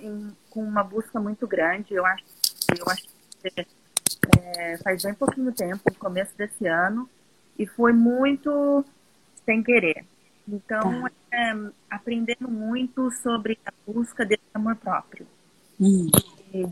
em, 0.00 0.36
com 0.50 0.62
uma 0.62 0.82
busca 0.82 1.20
muito 1.20 1.46
grande. 1.46 1.94
Eu 1.94 2.04
acho, 2.04 2.24
eu 2.78 2.84
acho 2.88 3.02
que 3.42 3.66
é, 4.56 4.76
faz 4.78 5.02
bem 5.02 5.14
pouquinho 5.14 5.52
tempo, 5.52 5.80
no 5.86 5.94
começo 5.96 6.36
desse 6.36 6.66
ano, 6.66 7.08
e 7.58 7.66
foi 7.66 7.92
muito 7.92 8.84
sem 9.44 9.62
querer. 9.62 10.04
Então, 10.46 11.02
tá. 11.02 11.10
é, 11.32 11.54
aprendendo 11.90 12.48
muito 12.48 13.10
sobre 13.10 13.58
a 13.66 13.72
busca 13.86 14.24
desse 14.24 14.42
amor 14.54 14.76
próprio. 14.76 15.26
Hum. 15.80 16.10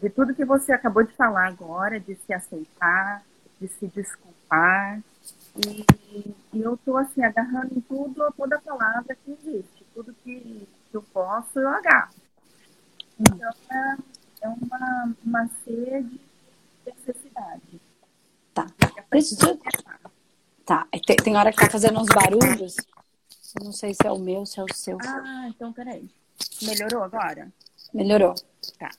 de 0.00 0.10
tudo 0.10 0.34
que 0.34 0.44
você 0.44 0.72
acabou 0.72 1.04
de 1.04 1.14
falar 1.14 1.46
agora, 1.46 2.00
de 2.00 2.16
se 2.16 2.32
aceitar, 2.32 3.22
de 3.60 3.68
se 3.68 3.86
desculpar. 3.88 5.00
E, 5.56 5.86
e 6.52 6.60
eu 6.60 6.74
estou 6.74 6.96
assim, 6.96 7.22
agarrando 7.22 7.72
em 7.76 7.80
tudo, 7.80 8.32
toda 8.36 8.60
palavra 8.60 9.16
que 9.24 9.30
existe. 9.30 9.86
Tudo 9.94 10.14
que, 10.24 10.66
que 10.90 10.96
eu 10.96 11.02
posso, 11.02 11.58
eu 11.58 11.68
agarro. 11.68 12.14
Então, 13.18 13.50
é, 13.70 13.96
é 14.42 14.48
uma, 14.48 15.14
uma 15.24 15.48
sede 15.64 16.08
de 16.08 16.20
necessidade. 16.86 17.80
Tá. 18.52 18.66
Eu... 19.10 19.58
Tá. 20.64 20.86
É 20.92 20.98
tem, 20.98 21.16
tem 21.16 21.36
hora 21.36 21.50
que 21.52 21.58
tá 21.58 21.70
fazendo 21.70 22.00
uns 22.00 22.08
barulhos. 22.08 22.76
não 23.62 23.72
sei 23.72 23.94
se 23.94 24.06
é 24.06 24.10
o 24.10 24.18
meu, 24.18 24.44
se 24.44 24.60
é 24.60 24.64
o 24.64 24.74
seu. 24.74 24.98
Ah, 25.00 25.46
então 25.48 25.72
peraí. 25.72 26.08
Melhorou 26.62 27.02
agora? 27.02 27.52
Melhorou. 27.92 28.34
Tá. 28.78 28.90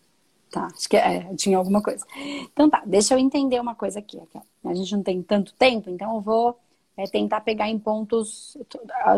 Tá, 0.49 0.67
acho 0.73 0.87
que 0.87 0.95
é, 0.95 1.33
tinha 1.35 1.57
alguma 1.57 1.81
coisa. 1.81 2.05
Então 2.51 2.69
tá, 2.69 2.81
deixa 2.85 3.13
eu 3.13 3.19
entender 3.19 3.59
uma 3.59 3.75
coisa 3.75 3.99
aqui. 3.99 4.19
a 4.63 4.73
gente 4.73 4.95
não 4.95 5.03
tem 5.03 5.21
tanto 5.21 5.53
tempo, 5.53 5.89
então 5.89 6.15
eu 6.15 6.21
vou 6.21 6.57
é, 6.95 7.03
tentar 7.05 7.41
pegar 7.41 7.67
em 7.67 7.77
pontos. 7.77 8.57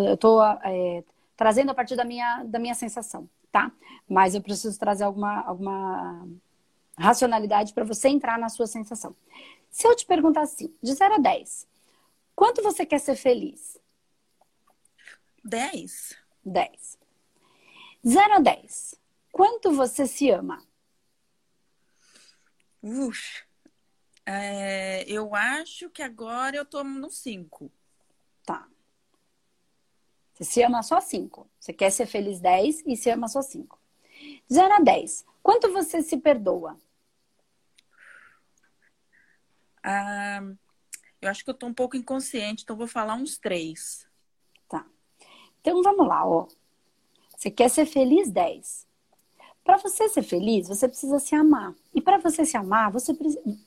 Eu 0.07 0.17
tô 0.17 0.43
é, 0.43 1.03
trazendo 1.37 1.69
a 1.69 1.75
partir 1.75 1.95
da 1.95 2.03
minha, 2.03 2.43
da 2.43 2.57
minha 2.57 2.73
sensação, 2.73 3.29
tá? 3.52 3.72
Mas 4.08 4.36
eu 4.36 4.42
preciso 4.42 4.78
trazer 4.80 5.03
alguma, 5.03 5.42
alguma 5.42 6.28
racionalidade 6.97 7.73
para 7.73 7.83
você 7.83 8.09
entrar 8.09 8.38
na 8.38 8.50
sua 8.50 8.67
sensação. 8.67 9.16
Se 9.69 9.88
eu 9.88 9.95
te 9.95 10.05
perguntar 10.05 10.42
assim, 10.42 10.73
de 10.81 10.94
0 10.94 11.16
a 11.16 11.17
10, 11.17 11.67
quanto 12.36 12.61
você 12.61 12.86
quer 12.86 13.00
ser 13.00 13.16
feliz? 13.16 13.80
10. 15.44 16.17
10. 16.44 16.97
0 18.08 18.33
a 18.33 18.39
10, 18.39 18.95
quanto 19.31 19.72
você 19.72 20.08
se 20.08 20.30
ama? 20.30 20.64
Ux, 22.81 23.44
é, 24.25 25.03
eu 25.05 25.36
acho 25.36 25.89
que 25.89 26.02
agora 26.02 26.55
eu 26.55 26.66
tô 26.66 26.83
no 26.83 27.09
5. 27.09 27.72
Tá. 28.45 28.67
Você 30.39 30.45
se 30.45 30.63
ama 30.63 30.81
só 30.81 31.01
5. 31.01 31.47
Você 31.59 31.73
quer 31.73 31.91
ser 31.91 32.05
feliz 32.05 32.39
10 32.39 32.83
e 32.85 32.95
se 32.95 33.09
ama 33.09 33.27
só 33.27 33.41
5. 33.41 33.77
0 34.51 34.73
a 34.73 34.79
10. 34.79 35.25
Quanto 35.43 35.71
você 35.73 36.01
se 36.01 36.17
perdoa? 36.17 36.77
Ah, 39.83 40.41
eu 41.21 41.29
acho 41.29 41.43
que 41.43 41.49
eu 41.49 41.53
tô 41.53 41.65
um 41.67 41.73
pouco 41.73 41.97
inconsciente, 41.97 42.63
então 42.63 42.77
vou 42.77 42.87
falar 42.87 43.15
uns 43.15 43.37
3. 43.37 44.07
Tá. 44.69 44.85
Então 45.59 45.83
vamos 45.83 46.07
lá, 46.07 46.25
ó. 46.25 46.47
Você 47.35 47.51
quer 47.51 47.69
ser 47.69 47.85
feliz 47.85 48.31
10. 48.31 48.87
Para 49.63 49.77
você 49.77 50.07
ser 50.07 50.23
feliz, 50.23 50.69
você 50.69 50.87
precisa 50.87 51.19
se 51.19 51.35
amar. 51.35 51.75
E 51.93 52.01
para 52.01 52.17
você 52.17 52.45
se 52.45 52.55
amar, 52.55 52.91
você 52.91 53.15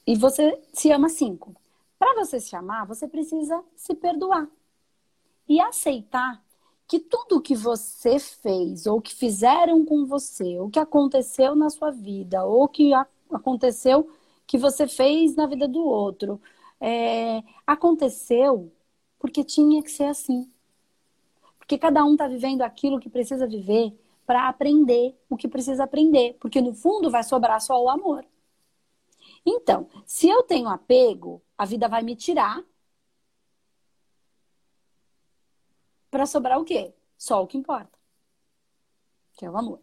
e 0.07 0.17
você 0.17 0.61
se 0.73 0.91
ama 0.91 1.09
cinco. 1.09 1.55
Para 1.99 2.15
você 2.15 2.41
se 2.41 2.57
amar, 2.57 2.87
você 2.87 3.07
precisa 3.07 3.63
se 3.77 3.95
perdoar 3.95 4.49
e 5.49 5.61
aceitar 5.61 6.43
que 6.93 7.01
tudo 7.01 7.41
que 7.41 7.55
você 7.55 8.19
fez 8.19 8.87
ou 8.87 9.01
que 9.01 9.15
fizeram 9.15 9.83
com 9.83 10.05
você, 10.05 10.59
ou 10.59 10.69
que 10.69 10.79
aconteceu 10.79 11.57
na 11.57 11.71
sua 11.71 11.91
vida, 11.91 12.45
ou 12.45 12.69
que 12.69 12.91
aconteceu 13.31 14.11
que 14.47 14.59
você 14.59 14.87
fez 14.87 15.35
na 15.35 15.47
vida 15.47 15.67
do 15.67 15.83
outro, 15.83 16.39
é, 16.79 17.43
aconteceu 17.67 18.71
porque 19.19 19.43
tinha 19.43 19.83
que 19.83 19.91
ser 19.91 20.05
assim. 20.05 20.53
Porque 21.57 21.79
cada 21.79 22.05
um 22.05 22.13
está 22.13 22.29
vivendo 22.29 22.61
aquilo 22.61 23.01
que 23.01 23.09
precisa 23.09 23.47
viver 23.47 23.99
para 24.27 24.47
aprender 24.47 25.17
o 25.31 25.37
que 25.39 25.49
precisa 25.49 25.85
aprender, 25.85 26.37
porque 26.39 26.61
no 26.61 26.75
fundo 26.75 27.11
vai 27.11 27.25
sobrar 27.25 27.59
só 27.63 27.83
o 27.83 27.89
amor. 27.89 28.23
Então, 29.47 29.89
se 30.05 30.29
eu 30.29 30.43
tenho 30.43 30.69
apego, 30.69 31.41
a 31.57 31.65
vida 31.65 31.89
vai 31.89 32.03
me 32.03 32.15
tirar 32.15 32.63
para 36.13 36.27
sobrar 36.27 36.61
o 36.61 36.65
quê? 36.65 36.95
Só 37.17 37.43
o 37.43 37.47
que 37.47 37.57
importa, 37.57 37.99
que 39.33 39.47
é 39.47 39.51
o 39.51 39.57
amor. 39.57 39.81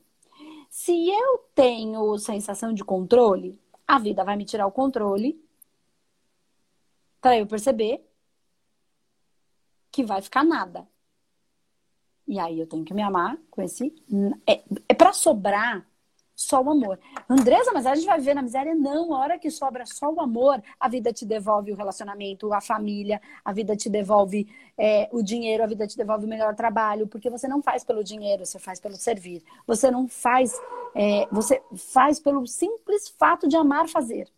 Se 0.69 1.09
eu 1.09 1.39
tenho 1.55 2.15
sensação 2.19 2.71
de 2.71 2.83
controle, 2.83 3.59
a 3.87 3.97
vida 3.97 4.23
vai 4.23 4.37
me 4.37 4.45
tirar 4.45 4.67
o 4.67 4.71
controle 4.71 5.43
para 7.19 7.35
eu 7.35 7.47
perceber 7.47 8.07
que 9.91 10.03
vai 10.03 10.21
ficar 10.21 10.43
nada. 10.43 10.87
E 12.27 12.37
aí 12.39 12.59
eu 12.59 12.67
tenho 12.67 12.85
que 12.85 12.93
me 12.93 13.01
amar 13.01 13.35
com 13.49 13.63
esse. 13.63 13.91
É, 14.45 14.63
é 14.87 14.93
para 14.93 15.11
sobrar 15.11 15.88
só 16.39 16.61
o 16.61 16.69
amor. 16.69 16.97
Andresa, 17.27 17.71
mas 17.73 17.85
a 17.85 17.93
gente 17.93 18.05
vai 18.05 18.17
viver 18.17 18.33
na 18.33 18.41
miséria? 18.41 18.73
Não, 18.73 19.13
a 19.13 19.19
hora 19.19 19.37
que 19.37 19.51
sobra 19.51 19.85
só 19.85 20.09
o 20.09 20.21
amor, 20.21 20.63
a 20.79 20.87
vida 20.87 21.11
te 21.11 21.25
devolve 21.25 21.69
o 21.69 21.75
relacionamento, 21.75 22.53
a 22.53 22.61
família, 22.61 23.21
a 23.43 23.51
vida 23.51 23.75
te 23.75 23.89
devolve 23.89 24.47
é, 24.77 25.09
o 25.11 25.21
dinheiro, 25.21 25.61
a 25.61 25.67
vida 25.67 25.85
te 25.85 25.97
devolve 25.97 26.25
o 26.25 26.29
melhor 26.29 26.55
trabalho, 26.55 27.07
porque 27.07 27.29
você 27.29 27.45
não 27.45 27.61
faz 27.61 27.83
pelo 27.83 28.05
dinheiro, 28.05 28.45
você 28.45 28.57
faz 28.57 28.79
pelo 28.79 28.95
servir. 28.95 29.43
Você 29.67 29.91
não 29.91 30.07
faz, 30.07 30.57
é, 30.95 31.27
você 31.29 31.61
faz 31.75 32.21
pelo 32.21 32.47
simples 32.47 33.09
fato 33.09 33.45
de 33.45 33.57
amar 33.57 33.89
fazer. 33.89 34.29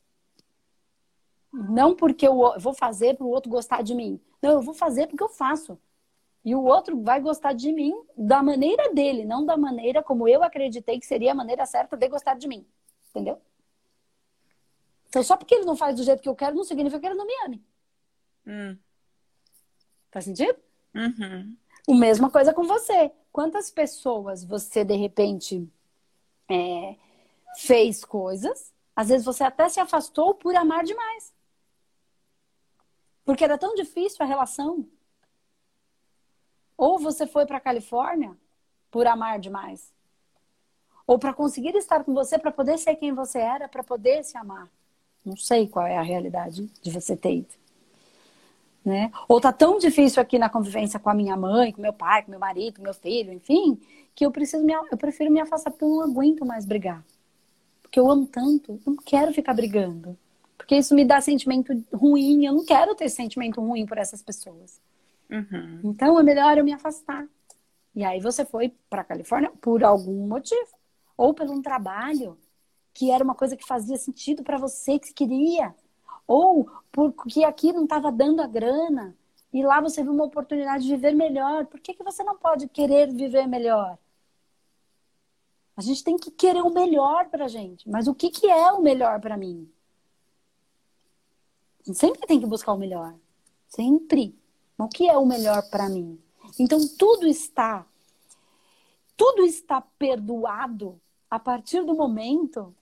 Não 1.53 1.95
porque 1.95 2.27
eu 2.27 2.55
vou 2.57 2.73
fazer 2.73 3.15
para 3.15 3.27
o 3.27 3.29
outro 3.29 3.51
gostar 3.51 3.83
de 3.83 3.93
mim. 3.93 4.19
Não, 4.41 4.53
eu 4.53 4.61
vou 4.61 4.73
fazer 4.73 5.05
porque 5.05 5.23
eu 5.23 5.29
faço. 5.29 5.77
E 6.43 6.55
o 6.55 6.63
outro 6.63 7.01
vai 7.01 7.21
gostar 7.21 7.53
de 7.53 7.71
mim 7.71 7.93
da 8.17 8.41
maneira 8.41 8.93
dele, 8.93 9.23
não 9.25 9.45
da 9.45 9.55
maneira 9.55 10.01
como 10.01 10.27
eu 10.27 10.43
acreditei 10.43 10.99
que 10.99 11.05
seria 11.05 11.31
a 11.31 11.35
maneira 11.35 11.65
certa 11.65 11.95
de 11.95 12.07
gostar 12.07 12.35
de 12.35 12.47
mim. 12.47 12.65
Entendeu? 13.09 13.39
Então, 15.07 15.21
só 15.21 15.35
porque 15.35 15.53
ele 15.53 15.65
não 15.65 15.75
faz 15.75 15.95
do 15.95 16.03
jeito 16.03 16.21
que 16.21 16.29
eu 16.29 16.35
quero, 16.35 16.55
não 16.55 16.63
significa 16.63 16.99
que 16.99 17.05
ele 17.05 17.15
não 17.15 17.27
me 17.27 17.33
ame. 17.45 17.65
Hum. 18.47 18.77
Faz 20.09 20.25
sentido? 20.25 20.57
Uhum. 20.95 21.55
O 21.87 21.93
mesma 21.93 22.29
coisa 22.29 22.53
com 22.53 22.63
você. 22.63 23.11
Quantas 23.31 23.69
pessoas 23.69 24.43
você, 24.43 24.83
de 24.83 24.95
repente, 24.95 25.69
é, 26.49 26.95
fez 27.57 28.03
coisas, 28.03 28.73
às 28.95 29.09
vezes 29.09 29.25
você 29.25 29.43
até 29.43 29.69
se 29.69 29.79
afastou 29.79 30.33
por 30.33 30.55
amar 30.55 30.83
demais. 30.83 31.33
Porque 33.23 33.43
era 33.43 33.57
tão 33.57 33.75
difícil 33.75 34.23
a 34.23 34.27
relação. 34.27 34.87
Ou 36.81 36.97
você 36.97 37.27
foi 37.27 37.45
para 37.45 37.57
a 37.57 37.59
Califórnia 37.59 38.35
por 38.89 39.05
amar 39.05 39.37
demais. 39.37 39.93
Ou 41.05 41.19
para 41.19 41.31
conseguir 41.31 41.75
estar 41.75 42.03
com 42.03 42.11
você, 42.11 42.39
para 42.39 42.51
poder 42.51 42.79
ser 42.79 42.95
quem 42.95 43.13
você 43.13 43.37
era, 43.37 43.67
para 43.67 43.83
poder 43.83 44.23
se 44.23 44.35
amar. 44.35 44.67
Não 45.23 45.37
sei 45.37 45.67
qual 45.67 45.85
é 45.85 45.95
a 45.95 46.01
realidade 46.01 46.67
de 46.81 46.89
você 46.89 47.15
ter 47.15 47.35
ido. 47.35 47.53
Né? 48.83 49.11
Ou 49.27 49.39
tá 49.39 49.53
tão 49.53 49.77
difícil 49.77 50.19
aqui 50.19 50.39
na 50.39 50.49
convivência 50.49 50.99
com 50.99 51.11
a 51.11 51.13
minha 51.13 51.37
mãe, 51.37 51.71
com 51.71 51.83
meu 51.83 51.93
pai, 51.93 52.23
com 52.23 52.31
meu 52.31 52.39
marido, 52.39 52.77
com 52.77 52.81
meu 52.81 52.95
filho, 52.95 53.31
enfim, 53.31 53.79
que 54.15 54.25
eu 54.25 54.31
preciso 54.31 54.65
me, 54.65 54.73
eu 54.73 54.97
prefiro 54.97 55.29
me 55.29 55.39
afastar 55.39 55.69
porque 55.69 55.85
eu 55.85 55.87
não 55.87 56.01
aguento 56.01 56.43
mais 56.43 56.65
brigar. 56.65 57.05
Porque 57.83 57.99
eu 57.99 58.09
amo 58.09 58.25
tanto, 58.25 58.81
eu 58.83 58.93
não 58.93 59.03
quero 59.03 59.31
ficar 59.31 59.53
brigando. 59.53 60.17
Porque 60.57 60.75
isso 60.77 60.95
me 60.95 61.05
dá 61.05 61.21
sentimento 61.21 61.71
ruim, 61.93 62.43
eu 62.43 62.53
não 62.53 62.65
quero 62.65 62.95
ter 62.95 63.07
sentimento 63.07 63.61
ruim 63.61 63.85
por 63.85 63.99
essas 63.99 64.23
pessoas. 64.23 64.81
Uhum. 65.31 65.79
Então 65.83 66.19
é 66.19 66.23
melhor 66.23 66.57
eu 66.57 66.63
me 66.63 66.73
afastar. 66.73 67.27
E 67.95 68.03
aí 68.03 68.19
você 68.19 68.45
foi 68.45 68.73
para 68.89 69.03
Califórnia 69.03 69.51
por 69.61 69.83
algum 69.83 70.27
motivo, 70.27 70.69
ou 71.17 71.33
pelo 71.33 71.53
um 71.53 71.61
trabalho 71.61 72.37
que 72.93 73.11
era 73.11 73.23
uma 73.23 73.35
coisa 73.35 73.55
que 73.55 73.65
fazia 73.65 73.97
sentido 73.97 74.43
para 74.43 74.57
você 74.57 74.99
que 74.99 75.13
queria, 75.13 75.73
ou 76.27 76.69
porque 76.91 77.43
aqui 77.43 77.71
não 77.71 77.83
estava 77.83 78.11
dando 78.11 78.41
a 78.41 78.47
grana 78.47 79.15
e 79.53 79.63
lá 79.63 79.81
você 79.81 80.03
viu 80.03 80.13
uma 80.13 80.25
oportunidade 80.25 80.83
de 80.83 80.95
viver 80.95 81.13
melhor. 81.13 81.65
Por 81.65 81.79
que, 81.79 81.93
que 81.93 82.03
você 82.03 82.23
não 82.23 82.37
pode 82.37 82.67
querer 82.67 83.11
viver 83.13 83.47
melhor? 83.47 83.97
A 85.75 85.81
gente 85.81 86.03
tem 86.03 86.17
que 86.17 86.31
querer 86.31 86.61
o 86.61 86.69
melhor 86.69 87.29
para 87.29 87.47
gente, 87.47 87.89
mas 87.89 88.07
o 88.07 88.15
que, 88.15 88.29
que 88.29 88.47
é 88.47 88.71
o 88.71 88.81
melhor 88.81 89.19
para 89.19 89.37
mim? 89.37 89.69
A 91.89 91.93
sempre 91.93 92.27
tem 92.27 92.39
que 92.39 92.45
buscar 92.45 92.73
o 92.73 92.77
melhor, 92.77 93.15
sempre. 93.67 94.35
O 94.81 94.87
que 94.87 95.07
é 95.07 95.15
o 95.15 95.27
melhor 95.27 95.61
para 95.69 95.87
mim? 95.87 96.19
Então 96.57 96.79
tudo 96.97 97.27
está 97.27 97.85
tudo 99.15 99.43
está 99.43 99.79
perdoado 99.99 100.99
a 101.29 101.37
partir 101.37 101.85
do 101.85 101.93
momento 101.93 102.73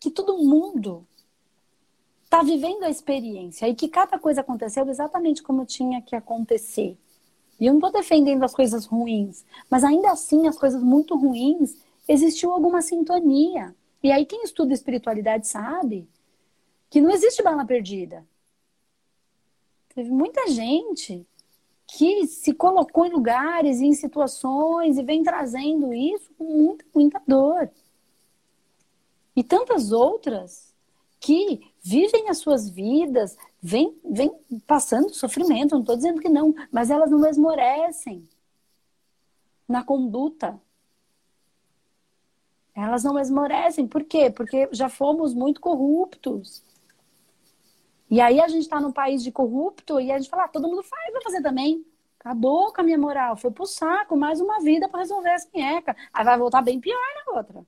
que 0.00 0.10
todo 0.10 0.38
mundo 0.38 1.06
está 2.24 2.42
vivendo 2.42 2.84
a 2.84 2.88
experiência 2.88 3.68
e 3.68 3.74
que 3.74 3.88
cada 3.88 4.18
coisa 4.18 4.40
aconteceu 4.40 4.88
exatamente 4.88 5.42
como 5.42 5.66
tinha 5.66 6.00
que 6.00 6.16
acontecer. 6.16 6.96
E 7.60 7.66
eu 7.66 7.74
não 7.74 7.78
estou 7.86 7.92
defendendo 7.92 8.42
as 8.44 8.54
coisas 8.54 8.86
ruins, 8.86 9.44
mas 9.68 9.84
ainda 9.84 10.10
assim 10.10 10.48
as 10.48 10.56
coisas 10.56 10.82
muito 10.82 11.14
ruins 11.14 11.76
existiu 12.08 12.52
alguma 12.52 12.80
sintonia. 12.80 13.76
E 14.02 14.10
aí 14.10 14.24
quem 14.24 14.44
estuda 14.44 14.72
espiritualidade 14.72 15.46
sabe 15.46 16.08
que 16.88 17.02
não 17.02 17.10
existe 17.10 17.42
bala 17.42 17.66
perdida. 17.66 18.24
Teve 19.98 20.12
muita 20.12 20.46
gente 20.46 21.26
que 21.84 22.24
se 22.28 22.54
colocou 22.54 23.04
em 23.04 23.10
lugares 23.10 23.80
e 23.80 23.86
em 23.86 23.94
situações 23.94 24.96
e 24.96 25.02
vem 25.02 25.24
trazendo 25.24 25.92
isso 25.92 26.32
com 26.38 26.44
muita, 26.44 26.84
muita 26.94 27.22
dor. 27.26 27.68
E 29.34 29.42
tantas 29.42 29.90
outras 29.90 30.72
que 31.18 31.68
vivem 31.82 32.28
as 32.28 32.38
suas 32.38 32.70
vidas, 32.70 33.36
vêm, 33.60 33.98
vem 34.04 34.30
passando 34.68 35.12
sofrimento, 35.12 35.72
não 35.72 35.80
estou 35.80 35.96
dizendo 35.96 36.20
que 36.20 36.28
não, 36.28 36.54
mas 36.70 36.90
elas 36.90 37.10
não 37.10 37.28
esmorecem 37.28 38.22
na 39.66 39.82
conduta. 39.82 40.62
Elas 42.72 43.02
não 43.02 43.18
esmorecem. 43.18 43.84
Por 43.84 44.04
quê? 44.04 44.30
Porque 44.30 44.68
já 44.70 44.88
fomos 44.88 45.34
muito 45.34 45.60
corruptos. 45.60 46.62
E 48.10 48.20
aí 48.20 48.40
a 48.40 48.48
gente 48.48 48.62
está 48.62 48.80
num 48.80 48.92
país 48.92 49.22
de 49.22 49.30
corrupto 49.30 50.00
e 50.00 50.10
a 50.10 50.18
gente 50.18 50.30
fala, 50.30 50.44
ah, 50.44 50.48
todo 50.48 50.66
mundo 50.66 50.82
faz, 50.82 51.12
vou 51.12 51.22
fazer 51.22 51.42
também. 51.42 51.84
Acabou 52.18 52.72
com 52.72 52.80
a 52.80 52.84
minha 52.84 52.98
moral. 52.98 53.36
Foi 53.36 53.50
pro 53.50 53.66
saco, 53.66 54.16
mais 54.16 54.40
uma 54.40 54.60
vida 54.60 54.88
para 54.88 55.00
resolver 55.00 55.30
essa 55.30 55.48
minheca. 55.54 55.96
Aí 56.12 56.24
vai 56.24 56.38
voltar 56.38 56.62
bem 56.62 56.80
pior 56.80 56.98
na 57.26 57.36
outra. 57.36 57.64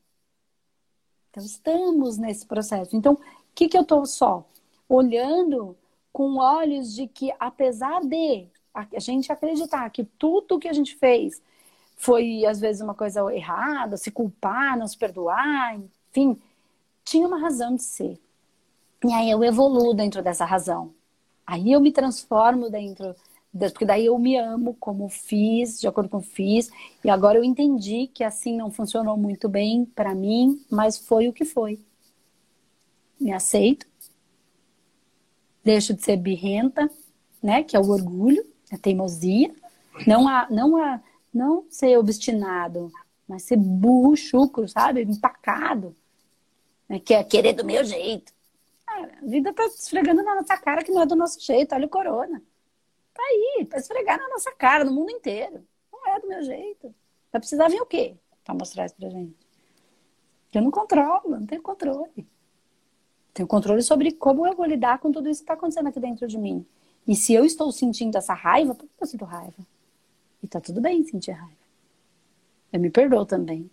Então 1.31 1.45
estamos 1.45 2.19
nesse 2.19 2.47
processo. 2.47 2.97
Então, 2.97 3.15
o 3.15 3.19
que, 3.55 3.69
que 3.69 3.77
eu 3.77 3.83
estou 3.83 4.05
só? 4.07 4.45
Olhando 4.89 5.77
com 6.13 6.39
olhos 6.39 6.95
de 6.95 7.07
que, 7.07 7.33
apesar 7.39 8.01
de 8.01 8.49
a 8.75 8.87
gente 8.99 9.31
acreditar 9.31 9.89
que 9.91 10.05
tudo 10.05 10.59
que 10.59 10.69
a 10.69 10.73
gente 10.73 10.97
fez 10.97 11.41
foi, 11.97 12.45
às 12.47 12.59
vezes, 12.59 12.83
uma 12.83 12.95
coisa 12.95 13.21
errada, 13.33 13.97
se 13.97 14.11
culpar, 14.11 14.77
não 14.77 14.87
se 14.87 14.97
perdoar, 14.97 15.79
enfim, 16.09 16.41
tinha 17.05 17.27
uma 17.27 17.39
razão 17.39 17.75
de 17.77 17.83
ser. 17.83 18.19
E 19.05 19.13
aí 19.13 19.31
eu 19.31 19.43
evoluo 19.43 19.95
dentro 19.95 20.23
dessa 20.23 20.45
razão. 20.45 20.95
Aí 21.47 21.73
eu 21.73 21.81
me 21.81 21.91
transformo 21.91 22.71
dentro, 22.71 23.15
porque 23.53 23.85
daí 23.85 24.07
eu 24.07 24.19
me 24.19 24.37
amo 24.37 24.77
como 24.79 25.09
fiz, 25.09 25.81
de 25.81 25.89
acordo 25.89 26.09
com 26.09 26.21
fiz, 26.21 26.71
e 27.03 27.11
agora 27.11 27.39
eu 27.39 27.45
entendi 27.45 28.07
que 28.07 28.23
assim 28.23 28.57
não 28.57 28.71
funcionou 28.71 29.17
muito 29.17 29.49
bem 29.49 29.85
para 29.85 30.15
mim, 30.15 30.65
mas 30.71 30.99
foi 30.99 31.29
o 31.29 31.33
que 31.33 31.45
foi. 31.45 31.81
Me 33.19 33.33
aceito, 33.33 33.87
deixo 35.65 35.95
de 35.95 36.03
ser 36.03 36.17
birrenta, 36.17 36.89
né, 37.43 37.63
que 37.63 37.77
é 37.77 37.81
o 37.81 37.89
orgulho, 37.89 38.45
a 38.71 38.79
teimosia, 38.79 39.55
não 40.07 40.29
a, 40.29 40.47
não 40.51 40.77
a, 40.77 41.01
não 41.33 41.65
ser 41.71 41.99
obstinado, 41.99 42.93
mas 43.27 43.43
ser 43.43 43.57
burro, 43.57 44.17
chucro, 44.17 44.69
sabe, 44.69 45.03
empacado, 45.03 45.95
né, 46.89 46.99
que 47.01 47.15
é 47.15 47.25
querer 47.25 47.55
do 47.55 47.65
meu 47.65 47.85
jeito. 47.85 48.33
A 49.03 49.27
vida 49.27 49.53
tá 49.53 49.65
esfregando 49.67 50.23
na 50.23 50.35
nossa 50.35 50.57
cara 50.57 50.83
que 50.83 50.93
não 50.93 51.03
é 51.03 51.07
do 51.07 51.17
nosso 51.17 51.41
jeito. 51.41 51.75
Olha 51.75 51.87
o 51.87 51.91
corona. 51.91 52.43
Tá 53.13 53.23
aí, 53.23 53.67
tá 53.67 53.79
esfregar 53.79 54.19
na 54.19 54.29
nossa 54.29 54.53
cara, 54.53 54.85
no 54.85 54.93
mundo 54.93 55.11
inteiro. 55.11 55.67
Não 55.93 56.15
é 56.15 56.21
do 56.21 56.29
meu 56.29 56.43
jeito. 56.43 56.95
Vai 57.33 57.41
precisar 57.41 57.69
vir 57.69 57.81
o 57.81 57.87
quê 57.87 58.17
pra 58.45 58.55
mostrar 58.55 58.87
isso 58.87 58.97
pra 58.97 59.09
gente? 59.09 59.37
Eu 60.53 60.63
não 60.63 60.71
controlo, 60.71 61.31
não 61.31 61.47
tenho 61.47 61.63
controle. 61.63 62.27
Tenho 63.33 63.47
controle 63.47 63.83
sobre 63.83 64.13
como 64.13 64.47
eu 64.47 64.57
vou 64.57 64.67
lidar 64.67 64.99
com 64.99 65.13
tudo 65.13 65.29
isso 65.29 65.41
que 65.41 65.45
está 65.45 65.55
acontecendo 65.55 65.89
aqui 65.89 66.01
dentro 66.01 66.27
de 66.27 66.37
mim. 66.37 66.67
E 67.07 67.15
se 67.15 67.33
eu 67.33 67.45
estou 67.45 67.71
sentindo 67.71 68.17
essa 68.19 68.35
raiva, 68.35 68.75
por 68.75 68.87
que 68.87 69.03
eu 69.03 69.07
sinto 69.07 69.25
raiva? 69.25 69.67
E 70.43 70.49
tá 70.49 70.61
tudo 70.61 70.81
bem 70.81 71.05
sentir 71.05 71.33
raiva. 71.33 71.61
Eu 72.73 72.81
me 72.81 72.91
perdoo 72.91 73.25
também. 73.25 73.71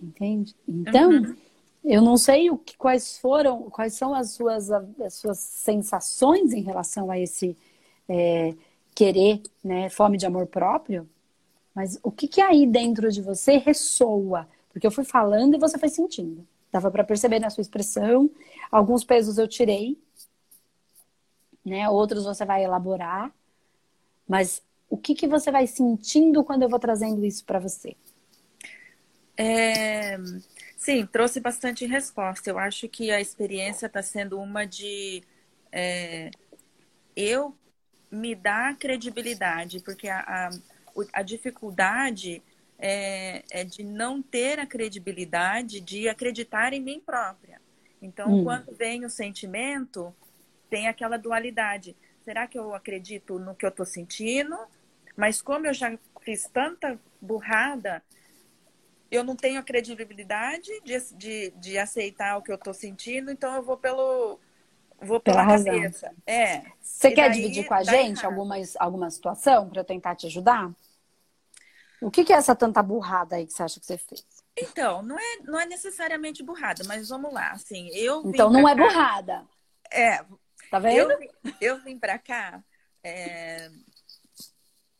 Entende? 0.00 0.54
Então, 0.66 1.10
uhum. 1.10 1.36
Eu 1.90 2.02
não 2.02 2.18
sei 2.18 2.50
o 2.50 2.58
que, 2.58 2.76
quais 2.76 3.16
foram, 3.16 3.70
quais 3.70 3.94
são 3.94 4.14
as 4.14 4.32
suas, 4.32 4.70
as 4.70 5.14
suas 5.14 5.38
sensações 5.38 6.52
em 6.52 6.60
relação 6.60 7.10
a 7.10 7.18
esse 7.18 7.56
é, 8.06 8.54
querer, 8.94 9.40
né, 9.64 9.88
fome 9.88 10.18
de 10.18 10.26
amor 10.26 10.46
próprio, 10.46 11.08
mas 11.74 11.98
o 12.02 12.10
que, 12.10 12.28
que 12.28 12.42
aí 12.42 12.66
dentro 12.66 13.10
de 13.10 13.22
você 13.22 13.56
ressoa? 13.56 14.46
Porque 14.68 14.86
eu 14.86 14.90
fui 14.90 15.04
falando 15.04 15.54
e 15.54 15.58
você 15.58 15.78
foi 15.78 15.88
sentindo. 15.88 16.46
Dava 16.70 16.90
para 16.90 17.04
perceber 17.04 17.38
na 17.38 17.48
sua 17.48 17.62
expressão. 17.62 18.30
Alguns 18.70 19.02
pesos 19.02 19.38
eu 19.38 19.48
tirei, 19.48 19.96
né? 21.64 21.88
Outros 21.88 22.24
você 22.24 22.44
vai 22.44 22.64
elaborar. 22.64 23.32
Mas 24.26 24.60
o 24.90 24.96
que, 24.98 25.14
que 25.14 25.26
você 25.26 25.50
vai 25.50 25.66
sentindo 25.66 26.44
quando 26.44 26.64
eu 26.64 26.68
vou 26.68 26.78
trazendo 26.78 27.24
isso 27.24 27.44
para 27.46 27.58
você? 27.58 27.96
É, 29.36 30.18
Sim, 30.88 31.04
trouxe 31.04 31.38
bastante 31.38 31.84
resposta. 31.84 32.48
Eu 32.48 32.58
acho 32.58 32.88
que 32.88 33.10
a 33.10 33.20
experiência 33.20 33.84
está 33.84 34.02
sendo 34.02 34.40
uma 34.40 34.64
de 34.64 35.22
é, 35.70 36.30
eu 37.14 37.54
me 38.10 38.34
dar 38.34 38.74
credibilidade, 38.78 39.80
porque 39.80 40.08
a, 40.08 40.20
a, 40.20 40.50
a 41.12 41.20
dificuldade 41.20 42.42
é, 42.78 43.44
é, 43.50 43.64
de 43.64 43.84
não 43.84 44.22
ter 44.22 44.58
a 44.58 44.64
credibilidade 44.64 45.78
de 45.82 46.08
acreditar 46.08 46.72
em 46.72 46.80
mim 46.80 47.02
própria. 47.04 47.60
Então, 48.00 48.36
hum. 48.36 48.44
quando 48.44 48.74
vem 48.74 49.04
o 49.04 49.10
sentimento, 49.10 50.16
tem 50.70 50.88
aquela 50.88 51.18
dualidade. 51.18 51.94
Será 52.24 52.46
que 52.46 52.58
eu 52.58 52.74
acredito 52.74 53.38
no 53.38 53.54
que 53.54 53.66
eu 53.66 53.70
estou 53.70 53.84
sentindo? 53.84 54.56
Mas 55.14 55.42
como 55.42 55.66
eu 55.66 55.74
já 55.74 55.98
fiz 56.22 56.48
tanta 56.48 56.98
burrada, 57.20 58.02
eu 59.10 59.24
não 59.24 59.34
tenho 59.34 59.58
a 59.58 59.62
credibilidade 59.62 60.70
de, 60.84 61.14
de, 61.14 61.50
de 61.52 61.78
aceitar 61.78 62.36
o 62.36 62.42
que 62.42 62.50
eu 62.50 62.56
estou 62.56 62.74
sentindo, 62.74 63.30
então 63.30 63.54
eu 63.54 63.62
vou 63.62 63.76
pelo 63.76 64.38
vou 65.00 65.20
pela, 65.20 65.44
pela 65.44 65.46
cabeça. 65.46 66.06
Razão. 66.06 66.22
É. 66.26 66.64
Você 66.80 67.10
quer 67.12 67.30
daí, 67.30 67.40
dividir 67.40 67.66
com 67.66 67.74
a 67.74 67.82
gente 67.82 68.24
alguma, 68.24 68.56
alguma 68.78 69.10
situação 69.10 69.68
para 69.68 69.80
eu 69.80 69.84
tentar 69.84 70.14
te 70.16 70.26
ajudar? 70.26 70.70
O 72.00 72.10
que, 72.10 72.24
que, 72.24 72.32
é 72.32 72.36
essa 72.36 72.54
tanta 72.54 72.82
burrada 72.82 73.36
aí 73.36 73.46
que 73.46 73.52
você 73.52 73.62
acha 73.62 73.80
que 73.80 73.86
você 73.86 73.98
fez? 73.98 74.24
Então, 74.56 75.02
não 75.02 75.18
é, 75.18 75.36
não 75.44 75.58
é 75.58 75.66
necessariamente 75.66 76.42
burrada, 76.42 76.84
mas 76.86 77.08
vamos 77.08 77.32
lá, 77.32 77.52
assim, 77.52 77.88
eu 77.92 78.22
Então 78.26 78.50
não 78.50 78.68
é 78.68 78.74
cá, 78.74 78.82
burrada. 78.82 79.46
É. 79.90 80.24
Tá 80.70 80.78
vendo? 80.78 81.10
Eu, 81.10 81.30
eu 81.60 81.82
vim 81.82 81.98
para 81.98 82.18
cá 82.18 82.62
é, 83.02 83.70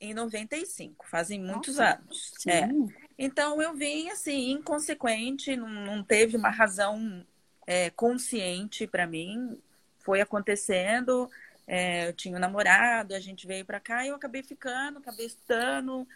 em 0.01 0.15
95, 0.15 1.07
fazem 1.07 1.41
muitos 1.41 1.77
Nossa, 1.77 1.95
anos. 1.95 2.33
Sim. 2.39 2.51
É. 2.51 3.08
Então 3.19 3.61
eu 3.61 3.75
vim 3.75 4.11
assim, 4.11 4.53
inconsequente, 4.53 5.57
não, 5.57 5.69
não 5.69 6.05
teve 6.05 6.37
uma 6.37 6.51
razão 6.51 7.27
é, 7.67 7.91
consciente 7.91 8.87
para 8.87 9.07
mim. 9.07 9.61
Foi 9.99 10.21
acontecendo, 10.21 11.29
é, 11.67 12.09
eu 12.09 12.13
tinha 12.13 12.37
um 12.37 12.41
namorado, 12.41 13.15
a 13.15 13.21
gente 13.21 13.47
veio 13.47 13.65
para 13.65 13.81
cá 13.81 14.05
e 14.05 14.09
eu 14.09 14.15
acabei 14.15 14.43
ficando, 14.43 14.99
acabei 14.99 15.27
estudando 15.27 16.07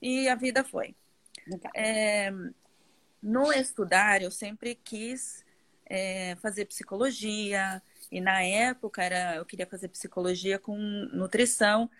e 0.00 0.28
a 0.28 0.34
vida 0.34 0.62
foi. 0.62 0.94
É, 1.74 2.30
no 3.22 3.52
estudar, 3.52 4.22
eu 4.22 4.30
sempre 4.30 4.74
quis 4.74 5.44
é, 5.86 6.36
fazer 6.36 6.66
psicologia, 6.66 7.82
e 8.10 8.20
na 8.20 8.42
época 8.42 9.02
era, 9.02 9.36
eu 9.36 9.44
queria 9.44 9.66
fazer 9.66 9.88
psicologia 9.88 10.58
com 10.58 10.76
nutrição. 11.12 11.90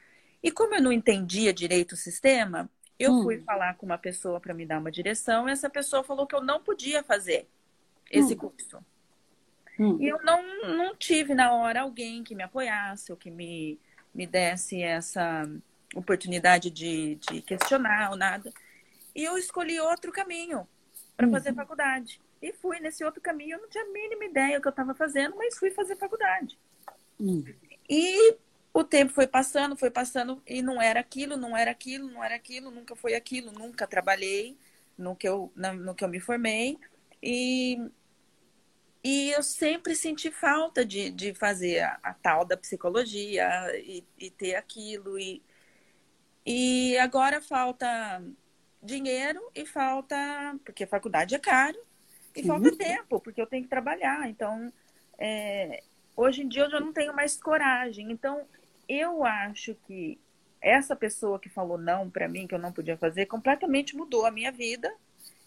E 0.42 0.50
como 0.50 0.74
eu 0.74 0.82
não 0.82 0.92
entendia 0.92 1.52
direito 1.52 1.92
o 1.92 1.96
sistema, 1.96 2.70
eu 3.00 3.12
hum. 3.12 3.22
fui 3.22 3.38
falar 3.38 3.74
com 3.76 3.86
uma 3.86 3.96
pessoa 3.96 4.38
para 4.38 4.52
me 4.52 4.66
dar 4.66 4.78
uma 4.78 4.90
direção 4.90 5.48
e 5.48 5.52
essa 5.52 5.70
pessoa 5.70 6.04
falou 6.04 6.26
que 6.26 6.34
eu 6.34 6.42
não 6.42 6.62
podia 6.62 7.02
fazer 7.02 7.48
esse 8.10 8.34
hum. 8.34 8.36
curso. 8.36 8.84
Hum. 9.78 9.96
E 9.98 10.06
eu 10.06 10.22
não, 10.22 10.76
não 10.76 10.94
tive 10.94 11.34
na 11.34 11.54
hora 11.54 11.80
alguém 11.80 12.22
que 12.22 12.34
me 12.34 12.42
apoiasse 12.42 13.10
ou 13.10 13.16
que 13.16 13.30
me, 13.30 13.80
me 14.14 14.26
desse 14.26 14.82
essa 14.82 15.50
oportunidade 15.94 16.70
de, 16.70 17.14
de 17.14 17.40
questionar 17.40 18.10
ou 18.10 18.18
nada. 18.18 18.52
E 19.14 19.24
eu 19.24 19.38
escolhi 19.38 19.80
outro 19.80 20.12
caminho 20.12 20.68
para 21.16 21.26
uhum. 21.26 21.32
fazer 21.32 21.54
faculdade. 21.54 22.20
E 22.42 22.52
fui 22.52 22.80
nesse 22.80 23.02
outro 23.02 23.22
caminho. 23.22 23.56
Eu 23.56 23.62
não 23.62 23.68
tinha 23.70 23.84
a 23.84 23.88
mínima 23.88 24.26
ideia 24.26 24.58
do 24.58 24.62
que 24.62 24.68
eu 24.68 24.70
estava 24.70 24.94
fazendo, 24.94 25.36
mas 25.36 25.56
fui 25.58 25.70
fazer 25.70 25.96
faculdade. 25.96 26.58
Hum. 27.18 27.42
E 27.88 28.36
o 28.72 28.84
tempo 28.84 29.12
foi 29.12 29.26
passando, 29.26 29.76
foi 29.76 29.90
passando 29.90 30.42
e 30.46 30.62
não 30.62 30.80
era 30.80 31.00
aquilo, 31.00 31.36
não 31.36 31.56
era 31.56 31.70
aquilo, 31.70 32.08
não 32.08 32.22
era 32.22 32.34
aquilo, 32.34 32.70
nunca 32.70 32.94
foi 32.94 33.14
aquilo, 33.14 33.50
nunca 33.52 33.86
trabalhei 33.86 34.56
no 34.96 35.16
que 35.16 35.28
eu, 35.28 35.52
no 35.56 35.94
que 35.94 36.04
eu 36.04 36.08
me 36.08 36.20
formei. 36.20 36.78
E, 37.22 37.78
e 39.02 39.30
eu 39.30 39.42
sempre 39.42 39.94
senti 39.94 40.30
falta 40.30 40.84
de, 40.84 41.10
de 41.10 41.34
fazer 41.34 41.80
a, 41.80 41.98
a 42.02 42.14
tal 42.14 42.44
da 42.44 42.56
psicologia 42.56 43.48
e, 43.76 44.04
e 44.18 44.30
ter 44.30 44.54
aquilo. 44.54 45.18
E, 45.18 45.42
e 46.46 46.96
agora 46.98 47.40
falta 47.40 48.22
dinheiro 48.82 49.40
e 49.54 49.66
falta, 49.66 50.16
porque 50.64 50.84
a 50.84 50.88
faculdade 50.88 51.34
é 51.34 51.38
caro, 51.38 51.78
e 52.34 52.44
falta 52.44 52.74
tempo, 52.76 53.20
porque 53.20 53.40
eu 53.40 53.46
tenho 53.46 53.64
que 53.64 53.68
trabalhar. 53.68 54.28
Então, 54.28 54.72
é, 55.18 55.82
hoje 56.16 56.42
em 56.42 56.48
dia 56.48 56.62
eu 56.62 56.70
já 56.70 56.80
não 56.80 56.92
tenho 56.92 57.14
mais 57.14 57.36
coragem. 57.36 58.10
Então, 58.12 58.46
eu 58.90 59.24
acho 59.24 59.76
que 59.86 60.18
essa 60.60 60.96
pessoa 60.96 61.38
que 61.38 61.48
falou 61.48 61.78
não 61.78 62.10
para 62.10 62.28
mim, 62.28 62.46
que 62.46 62.54
eu 62.54 62.58
não 62.58 62.72
podia 62.72 62.96
fazer, 62.96 63.26
completamente 63.26 63.96
mudou 63.96 64.26
a 64.26 64.30
minha 64.32 64.50
vida. 64.50 64.92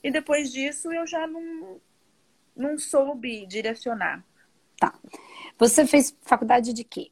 E 0.01 0.09
depois 0.09 0.51
disso 0.51 0.91
eu 0.93 1.05
já 1.05 1.27
não, 1.27 1.81
não 2.55 2.77
soube 2.79 3.45
direcionar. 3.45 4.23
Tá. 4.77 4.97
Você 5.59 5.85
fez 5.85 6.15
faculdade 6.21 6.71
de 6.73 6.83
quê? 6.83 7.11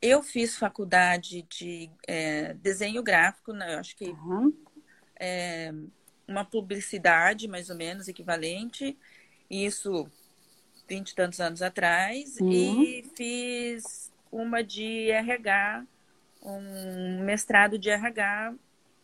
Eu 0.00 0.22
fiz 0.22 0.56
faculdade 0.56 1.42
de 1.42 1.90
é, 2.08 2.54
desenho 2.54 3.02
gráfico, 3.02 3.52
né? 3.52 3.74
Eu 3.74 3.78
acho 3.78 3.94
que 3.94 4.06
uhum. 4.06 4.56
é, 5.18 5.70
uma 6.26 6.44
publicidade, 6.44 7.46
mais 7.46 7.68
ou 7.68 7.76
menos, 7.76 8.08
equivalente. 8.08 8.98
Isso 9.50 10.10
vinte 10.88 11.10
e 11.10 11.14
tantos 11.14 11.40
anos 11.40 11.60
atrás. 11.60 12.36
Uhum. 12.40 12.50
E 12.50 13.02
fiz 13.14 14.09
uma 14.30 14.62
de 14.62 15.10
RH, 15.10 15.84
um 16.42 17.24
mestrado 17.24 17.78
de 17.78 17.90
RH, 17.90 18.54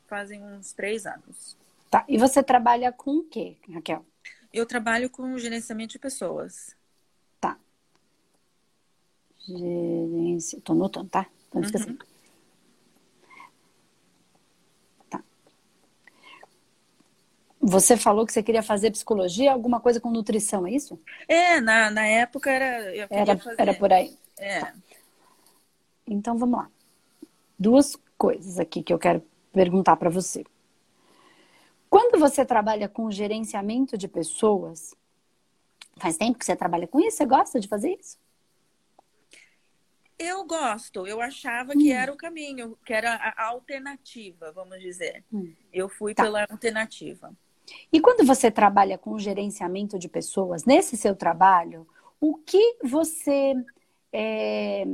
fazem 0.07 0.43
uns 0.43 0.73
três 0.73 1.07
anos. 1.07 1.57
Tá. 1.91 2.05
E 2.09 2.19
você 2.19 2.43
trabalha 2.43 2.93
com 2.93 3.19
o 3.19 3.25
quê, 3.25 3.57
Raquel? 3.73 4.05
Eu 4.53 4.67
trabalho 4.67 5.11
com 5.11 5.39
gerenciamento 5.39 5.93
de 5.93 5.99
pessoas. 5.99 6.77
Gerência. 9.47 10.61
Tô 10.61 10.73
anotando, 10.73 11.09
tá? 11.09 11.25
Pra 11.51 11.61
não 11.61 11.63
esquecer. 11.63 11.91
Uhum. 11.91 11.99
Tá. 15.09 15.23
Você 17.61 17.97
falou 17.97 18.27
que 18.27 18.33
você 18.33 18.43
queria 18.43 18.63
fazer 18.63 18.91
psicologia, 18.91 19.53
alguma 19.53 19.81
coisa 19.81 20.01
com 20.01 20.11
nutrição, 20.11 20.67
é 20.67 20.73
isso? 20.73 21.01
É, 21.29 21.61
na, 21.61 21.91
na 21.91 22.07
época 22.07 22.51
era. 22.51 23.07
era, 23.09 23.39
fazer... 23.39 23.61
era 23.61 23.75
por 23.75 23.93
aí. 23.93 24.19
É. 24.37 24.61
Tá. 24.61 24.75
Então 26.07 26.37
vamos 26.37 26.59
lá. 26.59 26.71
Duas 27.59 27.97
coisas 28.17 28.59
aqui 28.59 28.83
que 28.83 28.93
eu 28.93 28.99
quero 28.99 29.23
perguntar 29.53 29.97
para 29.97 30.11
você. 30.11 30.45
Quando 31.89 32.19
você 32.19 32.45
trabalha 32.45 32.89
com 32.89 33.11
gerenciamento 33.11 33.97
de 33.97 34.09
pessoas, 34.09 34.95
faz 35.97 36.17
tempo 36.17 36.39
que 36.39 36.45
você 36.45 36.55
trabalha 36.55 36.87
com 36.87 37.01
isso? 37.01 37.17
Você 37.17 37.27
gosta 37.27 37.59
de 37.59 37.69
fazer 37.69 37.97
isso? 37.99 38.19
Eu 40.19 40.45
gosto, 40.45 41.07
eu 41.07 41.21
achava 41.21 41.73
hum. 41.73 41.79
que 41.79 41.93
era 41.93 42.13
o 42.13 42.17
caminho, 42.17 42.77
que 42.85 42.93
era 42.93 43.15
a 43.15 43.49
alternativa, 43.49 44.51
vamos 44.53 44.81
dizer. 44.81 45.25
Hum. 45.33 45.53
Eu 45.73 45.89
fui 45.89 46.15
tá. 46.15 46.23
pela 46.23 46.47
alternativa. 46.51 47.35
E 47.93 48.01
quando 48.01 48.25
você 48.25 48.51
trabalha 48.51 48.97
com 48.97 49.19
gerenciamento 49.19 49.99
de 49.99 50.09
pessoas, 50.09 50.65
nesse 50.65 50.97
seu 50.97 51.15
trabalho, 51.15 51.87
o 52.21 52.37
que 52.37 52.79
você 52.83 53.55
é, 54.13 54.85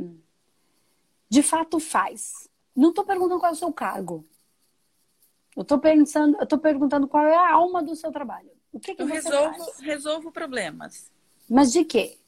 de 1.32 1.42
fato 1.42 1.80
faz? 1.80 2.46
Não 2.76 2.90
estou 2.90 3.06
perguntando 3.06 3.40
qual 3.40 3.52
é 3.52 3.54
o 3.54 3.58
seu 3.58 3.72
cargo. 3.72 4.28
Eu 5.56 5.62
estou 5.62 5.78
pensando, 5.78 6.36
eu 6.38 6.46
tô 6.46 6.58
perguntando 6.58 7.08
qual 7.08 7.24
é 7.24 7.34
a 7.34 7.52
alma 7.52 7.82
do 7.82 7.96
seu 7.96 8.12
trabalho. 8.12 8.50
O 8.70 8.78
que, 8.78 8.94
que 8.94 9.00
eu 9.00 9.08
você 9.08 9.14
resolvo, 9.14 9.64
faz? 9.64 9.80
resolvo 9.80 10.30
problemas. 10.30 11.10
Mas 11.48 11.72
de 11.72 11.86
quê? 11.86 12.18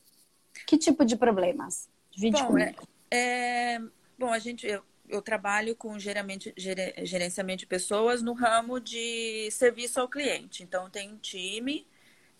Que 0.67 0.79
tipo 0.79 1.05
de 1.05 1.17
problemas? 1.17 1.87
Divide 2.11 2.43
bom. 2.45 2.57
É, 2.57 2.75
é, 3.11 3.79
bom, 4.19 4.33
a 4.33 4.39
gente, 4.39 4.67
eu, 4.67 4.83
eu 5.07 5.21
trabalho 5.21 5.77
com 5.77 5.99
geramente, 5.99 6.55
ger, 6.57 6.95
gerenciamento 7.05 7.61
de 7.61 7.67
pessoas 7.67 8.23
no 8.23 8.33
ramo 8.33 8.81
de 8.81 9.51
serviço 9.51 10.01
ao 10.01 10.09
cliente. 10.09 10.63
Então, 10.63 10.89
tem 10.89 11.13
um 11.13 11.19
time 11.19 11.87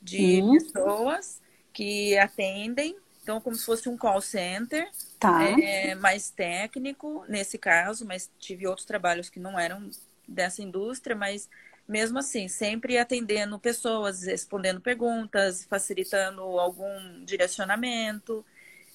de 0.01 0.41
hum. 0.43 0.53
pessoas 0.53 1.43
que 1.75 2.17
atendem, 2.17 2.97
então, 3.25 3.41
como 3.41 3.57
se 3.57 3.65
fosse 3.65 3.89
um 3.89 3.97
call 3.97 4.21
center, 4.21 4.87
tá. 5.19 5.43
é, 5.43 5.95
mais 5.95 6.29
técnico 6.29 7.25
nesse 7.27 7.57
caso, 7.57 8.05
mas 8.05 8.31
tive 8.39 8.67
outros 8.67 8.87
trabalhos 8.87 9.31
que 9.31 9.41
não 9.41 9.59
eram 9.59 9.89
dessa 10.29 10.61
indústria, 10.63 11.17
mas 11.17 11.49
mesmo 11.89 12.19
assim, 12.19 12.49
sempre 12.49 12.99
atendendo 12.99 13.59
pessoas, 13.59 14.25
respondendo 14.25 14.79
perguntas, 14.79 15.65
facilitando 15.65 16.43
algum 16.43 17.25
direcionamento. 17.25 18.45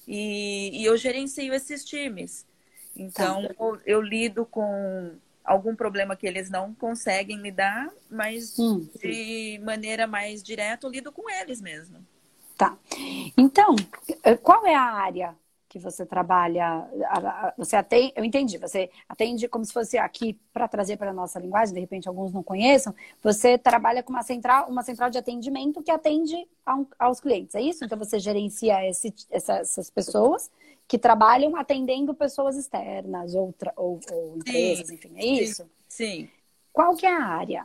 E, 0.06 0.80
e 0.80 0.84
eu 0.84 0.96
gerencio 0.96 1.52
esses 1.52 1.84
times. 1.84 2.46
Então, 2.94 3.42
tá. 3.48 3.54
eu, 3.58 3.80
eu, 3.84 4.00
lido 4.00 4.46
com 4.46 5.16
algum 5.44 5.74
problema 5.74 6.14
que 6.14 6.26
eles 6.26 6.48
não 6.48 6.72
conseguem 6.72 7.38
lidar, 7.38 7.90
mas 8.08 8.56
hum, 8.56 8.88
de 9.00 9.60
maneira 9.64 10.06
mais 10.06 10.40
direta, 10.40 10.86
eu 10.86 10.90
lido 10.90 11.10
com 11.10 11.28
eles 11.28 11.60
mesmo. 11.60 11.98
Tá. 12.60 12.76
Então, 13.38 13.74
eh, 14.22 14.36
qual 14.36 14.66
é 14.66 14.74
a 14.74 14.82
área 14.82 15.34
que 15.66 15.78
você 15.78 16.04
trabalha, 16.04 16.86
você 17.56 17.74
atende, 17.74 18.12
eu 18.14 18.22
entendi, 18.22 18.58
você 18.58 18.90
atende 19.08 19.48
como 19.48 19.64
se 19.64 19.72
fosse 19.72 19.96
aqui 19.96 20.38
para 20.52 20.68
trazer 20.68 20.98
para 20.98 21.08
a 21.08 21.14
nossa 21.14 21.38
linguagem, 21.38 21.72
de 21.72 21.80
repente 21.80 22.06
alguns 22.06 22.34
não 22.34 22.42
conheçam, 22.42 22.94
você 23.22 23.56
trabalha 23.56 24.02
com 24.02 24.12
uma 24.12 24.22
central, 24.22 24.68
uma 24.68 24.82
central 24.82 25.08
de 25.08 25.16
atendimento 25.16 25.82
que 25.82 25.90
atende 25.90 26.36
aos 26.98 27.18
clientes, 27.18 27.54
é 27.54 27.62
isso? 27.62 27.82
Então 27.82 27.96
você 27.96 28.18
gerencia 28.18 28.86
esse, 28.86 29.14
essas 29.30 29.88
pessoas 29.88 30.50
que 30.86 30.98
trabalham 30.98 31.56
atendendo 31.56 32.12
pessoas 32.12 32.58
externas 32.58 33.34
ou, 33.34 33.54
ou, 33.74 34.00
ou 34.12 34.36
empresas, 34.36 34.86
sim, 34.86 34.94
enfim, 34.96 35.12
é 35.16 35.24
isso? 35.24 35.70
Sim. 35.88 36.28
Qual 36.74 36.94
que 36.94 37.06
é 37.06 37.16
a 37.16 37.24
área? 37.24 37.64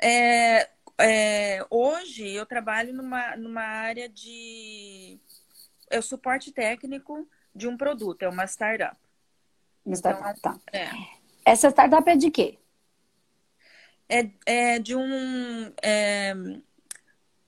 É, 0.00 0.70
é, 0.98 1.64
hoje 1.70 2.28
eu 2.28 2.46
trabalho 2.46 2.92
numa, 2.94 3.36
numa 3.36 3.62
área 3.62 4.08
de 4.08 5.18
é 5.90 5.98
o 5.98 6.02
suporte 6.02 6.52
técnico 6.52 7.28
de 7.54 7.68
um 7.68 7.76
produto, 7.76 8.22
é 8.22 8.28
uma 8.28 8.44
startup. 8.44 8.96
Uma 9.84 9.96
startup, 9.96 10.38
então, 10.38 10.58
tá. 10.58 10.60
É. 10.72 10.88
Essa 11.44 11.68
startup 11.68 12.08
é 12.08 12.16
de 12.16 12.30
quê? 12.30 12.58
É, 14.08 14.30
é 14.46 14.78
de 14.78 14.94
um, 14.94 15.72
é, 15.82 16.34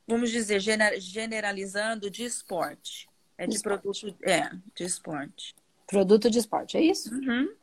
vamos 0.07 0.31
dizer, 0.31 0.61
generalizando, 0.61 2.11
de 2.11 2.25
esporte. 2.25 3.09
É 3.38 3.47
de, 3.47 3.57
de 3.57 3.62
produto, 3.62 4.17
é, 4.23 4.50
de 4.75 4.85
esporte. 4.85 5.55
Produto 5.87 6.31
de 6.31 6.38
esporte, 6.38 6.76
é 6.76 6.81
isso? 6.81 7.15
Uhum. 7.15 7.55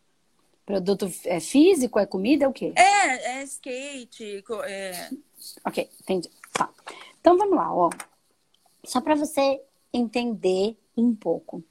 Produto 0.66 1.12
é 1.25 1.40
físico, 1.40 2.00
é 2.00 2.06
comida, 2.06 2.46
é 2.46 2.48
o 2.48 2.54
quê? 2.54 2.74
É, 2.75 3.40
é 3.40 3.44
skate. 3.44 4.44
É... 4.66 5.10
Ok, 5.66 5.90
entendi. 6.02 6.30
Tá. 6.54 6.70
Então 7.20 7.38
vamos 7.38 7.56
lá, 7.56 7.74
ó. 7.74 7.90
Só 8.84 9.02
para 9.02 9.16
você 9.16 9.62
entender 9.94 10.78
um 10.96 11.16
pouco 11.16 11.64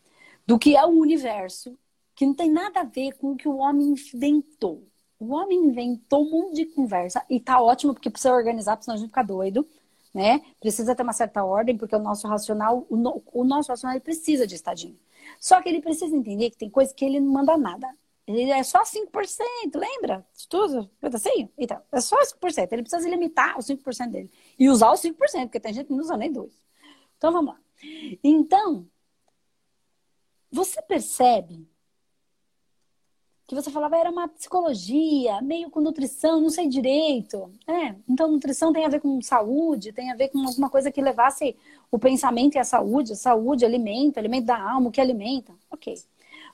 do 0.46 0.58
que 0.58 0.76
é 0.76 0.84
o 0.84 0.90
universo, 0.90 1.78
que 2.14 2.26
não 2.26 2.34
tem 2.34 2.50
nada 2.50 2.80
a 2.80 2.84
ver 2.84 3.12
com 3.12 3.32
o 3.32 3.36
que 3.36 3.48
o 3.48 3.56
homem 3.56 3.88
inventou. 3.88 4.82
O 5.18 5.34
homem 5.34 5.58
inventou 5.58 6.24
um 6.24 6.30
monte 6.30 6.56
de 6.56 6.66
conversa 6.66 7.24
e 7.30 7.38
tá 7.38 7.60
ótimo 7.60 7.94
porque 7.94 8.10
precisa 8.10 8.34
organizar, 8.34 8.80
senão 8.82 8.96
a 8.96 8.98
gente 8.98 9.08
fica 9.08 9.22
doido, 9.22 9.66
né? 10.12 10.42
Precisa 10.60 10.94
ter 10.94 11.02
uma 11.02 11.12
certa 11.12 11.44
ordem, 11.44 11.76
porque 11.76 11.94
o 11.94 11.98
nosso 11.98 12.26
racional, 12.26 12.86
o, 12.90 12.96
no, 12.96 13.22
o 13.32 13.44
nosso 13.44 13.70
racional 13.70 14.00
precisa 14.00 14.46
de 14.46 14.54
estadinho. 14.54 14.98
Só 15.38 15.62
que 15.62 15.68
ele 15.68 15.80
precisa 15.80 16.14
entender 16.14 16.50
que 16.50 16.56
tem 16.56 16.68
coisa 16.70 16.92
que 16.92 17.04
ele 17.04 17.20
não 17.20 17.32
manda 17.32 17.56
nada. 17.56 17.88
Ele 18.26 18.50
é 18.50 18.62
só 18.62 18.82
5%, 18.82 19.42
lembra? 19.74 20.24
Tudo, 20.48 20.88
assim? 21.02 21.48
Então, 21.58 21.80
é 21.90 22.00
só 22.00 22.16
5%. 22.20 22.72
Ele 22.72 22.82
precisa 22.82 23.08
limitar 23.08 23.58
os 23.58 23.66
5% 23.66 24.10
dele. 24.10 24.30
E 24.58 24.68
usar 24.68 24.92
os 24.92 25.00
5%, 25.00 25.16
porque 25.42 25.58
tem 25.60 25.74
gente 25.74 25.86
que 25.86 25.92
não 25.92 26.00
usa 26.00 26.16
nem 26.16 26.30
dois. 26.30 26.52
Então, 27.18 27.32
vamos 27.32 27.54
lá. 27.54 27.60
Então, 28.22 28.88
você 30.50 30.80
percebe 30.82 31.66
que 33.46 33.54
você 33.54 33.70
falava 33.70 33.98
era 33.98 34.10
uma 34.10 34.28
psicologia, 34.28 35.42
meio 35.42 35.68
com 35.68 35.80
nutrição, 35.80 36.40
não 36.40 36.48
sei 36.48 36.68
direito. 36.68 37.52
É, 37.66 37.94
então 38.08 38.30
nutrição 38.30 38.72
tem 38.72 38.86
a 38.86 38.88
ver 38.88 39.00
com 39.00 39.20
saúde, 39.20 39.92
tem 39.92 40.10
a 40.10 40.14
ver 40.16 40.28
com 40.28 40.38
alguma 40.38 40.70
coisa 40.70 40.90
que 40.90 41.02
levasse 41.02 41.54
o 41.90 41.98
pensamento 41.98 42.54
e 42.54 42.58
a 42.58 42.64
saúde, 42.64 43.14
saúde, 43.14 43.64
alimento, 43.64 44.16
alimento 44.16 44.46
da 44.46 44.58
alma, 44.58 44.88
o 44.88 44.90
que 44.90 45.00
alimenta. 45.00 45.52
Ok. 45.70 45.94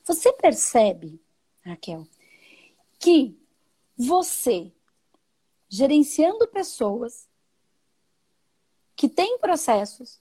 Você 0.04 0.32
percebe, 0.32 1.20
Raquel, 1.68 2.06
que 2.98 3.36
você, 3.96 4.72
gerenciando 5.68 6.48
pessoas 6.48 7.28
que 8.96 9.08
têm 9.08 9.38
processos, 9.38 10.20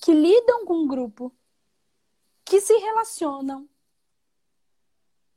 que 0.00 0.12
lidam 0.12 0.64
com 0.64 0.74
um 0.74 0.86
grupo, 0.86 1.32
que 2.44 2.60
se 2.60 2.76
relacionam, 2.76 3.68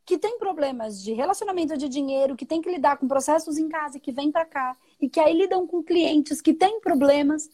que 0.06 0.18
tem 0.18 0.38
problemas 0.38 1.02
de 1.02 1.14
relacionamento 1.14 1.78
de 1.78 1.88
dinheiro, 1.88 2.36
que 2.36 2.46
tem 2.46 2.62
que 2.62 2.70
lidar 2.70 2.98
com 2.98 3.08
processos 3.08 3.58
em 3.58 3.70
casa 3.70 4.00
que 4.00 4.12
vem 4.12 4.32
para 4.32 4.46
cá 4.46 4.78
e 5.00 5.08
que 5.10 5.20
aí 5.20 5.34
lidam 5.34 5.66
com 5.68 5.84
clientes 5.84 6.42
que 6.42 6.54
têm 6.54 6.80
problemas. 6.82 7.50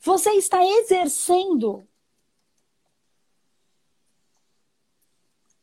Você 0.00 0.30
está 0.32 0.64
exercendo 0.64 1.86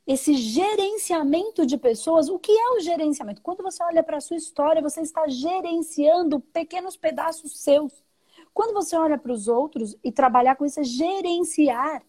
esse 0.08 0.34
gerenciamento 0.36 1.66
de 1.66 1.78
pessoas. 1.78 2.30
O 2.30 2.40
que 2.40 2.52
é 2.52 2.70
o 2.72 2.80
gerenciamento? 2.80 3.42
Quando 3.42 3.62
você 3.62 3.84
olha 3.84 4.02
para 4.02 4.18
a 4.18 4.22
sua 4.22 4.38
história, 4.38 4.82
você 4.82 5.02
está 5.02 5.28
gerenciando 5.28 6.40
pequenos 6.40 6.96
pedaços 6.96 7.60
seus. 7.60 7.92
Quando 8.54 8.74
você 8.74 8.96
olha 8.96 9.18
para 9.18 9.34
os 9.34 9.50
outros 9.50 9.98
e 10.02 10.12
trabalhar 10.12 10.56
com 10.56 10.66
isso, 10.66 10.80
é 10.80 10.84
gerenciar 10.84 12.02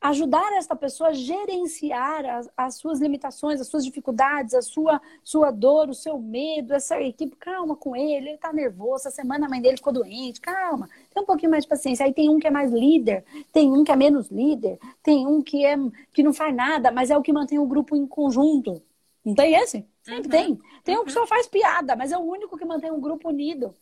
ajudar 0.00 0.52
esta 0.56 0.76
pessoa 0.76 1.10
a 1.10 1.12
gerenciar 1.12 2.24
as, 2.24 2.48
as, 2.56 2.76
suas 2.76 3.00
limitações, 3.00 3.60
as 3.60 3.66
suas 3.66 3.84
dificuldades, 3.84 4.54
a 4.54 4.62
sua, 4.62 5.00
sua 5.24 5.50
dor, 5.50 5.88
o 5.88 5.94
seu 5.94 6.18
medo, 6.18 6.72
essa 6.72 7.00
equipe, 7.00 7.34
calma 7.36 7.74
com 7.74 7.96
ele, 7.96 8.28
ele 8.30 8.38
tá 8.38 8.52
nervoso, 8.52 9.08
essa 9.08 9.10
semana 9.10 9.46
a 9.46 9.48
mãe 9.48 9.60
dele 9.60 9.76
ficou 9.76 9.92
doente, 9.92 10.40
calma, 10.40 10.88
tem 11.18 11.22
um 11.22 11.26
pouquinho 11.26 11.50
mais 11.50 11.64
de 11.64 11.68
paciência. 11.68 12.06
Aí 12.06 12.12
tem 12.12 12.28
um 12.28 12.38
que 12.38 12.46
é 12.46 12.50
mais 12.50 12.70
líder, 12.72 13.24
tem 13.52 13.72
um 13.72 13.84
que 13.84 13.92
é 13.92 13.96
menos 13.96 14.30
líder, 14.30 14.78
tem 15.02 15.26
um 15.26 15.42
que 15.42 15.64
é 15.64 15.76
que 16.12 16.22
não 16.22 16.32
faz 16.32 16.54
nada, 16.54 16.90
mas 16.90 17.10
é 17.10 17.16
o 17.16 17.22
que 17.22 17.32
mantém 17.32 17.58
o 17.58 17.66
grupo 17.66 17.96
em 17.96 18.06
conjunto. 18.06 18.82
Não 19.24 19.34
tem 19.34 19.54
esse? 19.54 19.84
Sempre 20.02 20.24
uhum. 20.24 20.28
tem. 20.30 20.58
Tem 20.84 20.98
um 20.98 21.04
que 21.04 21.12
só 21.12 21.26
faz 21.26 21.46
piada, 21.46 21.94
mas 21.96 22.12
é 22.12 22.18
o 22.18 22.22
único 22.22 22.56
que 22.56 22.64
mantém 22.64 22.90
o 22.90 23.00
grupo 23.00 23.28
unido. 23.28 23.74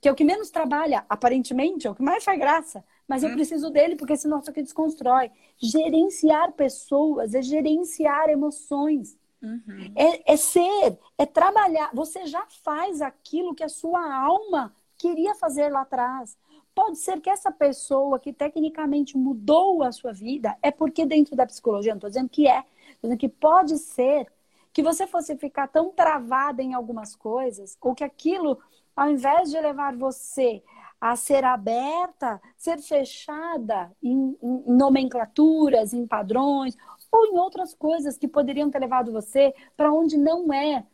Que 0.00 0.08
é 0.08 0.12
o 0.12 0.14
que 0.14 0.24
menos 0.24 0.50
trabalha, 0.50 1.04
aparentemente, 1.08 1.86
é 1.86 1.90
o 1.90 1.94
que 1.94 2.02
mais 2.02 2.24
faz 2.24 2.38
graça 2.38 2.82
mas 3.10 3.24
eu 3.24 3.30
hum. 3.30 3.34
preciso 3.34 3.70
dele 3.70 3.96
porque 3.96 4.16
senão 4.16 4.38
isso 4.38 4.50
aqui 4.50 4.62
desconstrói. 4.62 5.32
Gerenciar 5.58 6.52
pessoas 6.52 7.34
é 7.34 7.42
gerenciar 7.42 8.28
emoções. 8.28 9.18
Uhum. 9.42 9.92
É, 9.96 10.34
é 10.34 10.36
ser, 10.36 10.96
é 11.18 11.26
trabalhar. 11.26 11.90
Você 11.92 12.24
já 12.26 12.46
faz 12.62 13.02
aquilo 13.02 13.52
que 13.52 13.64
a 13.64 13.68
sua 13.68 14.14
alma 14.14 14.72
queria 15.00 15.34
fazer 15.34 15.70
lá 15.70 15.80
atrás. 15.80 16.36
Pode 16.74 16.98
ser 16.98 17.20
que 17.20 17.30
essa 17.30 17.50
pessoa 17.50 18.20
que 18.20 18.32
tecnicamente 18.32 19.16
mudou 19.16 19.82
a 19.82 19.90
sua 19.90 20.12
vida 20.12 20.56
é 20.62 20.70
porque 20.70 21.06
dentro 21.06 21.34
da 21.34 21.46
psicologia, 21.46 21.92
não 21.92 21.96
estou 21.96 22.10
dizendo 22.10 22.28
que 22.28 22.46
é, 22.46 22.58
estou 22.58 23.02
dizendo 23.04 23.18
que 23.18 23.28
pode 23.28 23.78
ser 23.78 24.26
que 24.72 24.82
você 24.82 25.06
fosse 25.06 25.36
ficar 25.36 25.68
tão 25.68 25.90
travada 25.90 26.62
em 26.62 26.74
algumas 26.74 27.16
coisas, 27.16 27.76
ou 27.80 27.94
que 27.94 28.04
aquilo, 28.04 28.58
ao 28.94 29.10
invés 29.10 29.50
de 29.50 29.58
levar 29.58 29.96
você 29.96 30.62
a 31.00 31.16
ser 31.16 31.44
aberta, 31.44 32.40
ser 32.56 32.78
fechada 32.78 33.90
em, 34.02 34.36
em, 34.40 34.62
nomenclaturas, 34.66 35.92
em 35.94 36.06
padrões, 36.06 36.76
ou 37.10 37.26
em 37.26 37.38
outras 37.38 37.74
coisas 37.74 38.18
que 38.18 38.28
poderiam 38.28 38.70
ter 38.70 38.78
levado 38.78 39.10
você 39.10 39.54
para 39.76 39.92
onde 39.92 40.16
não 40.16 40.52
é 40.52 40.86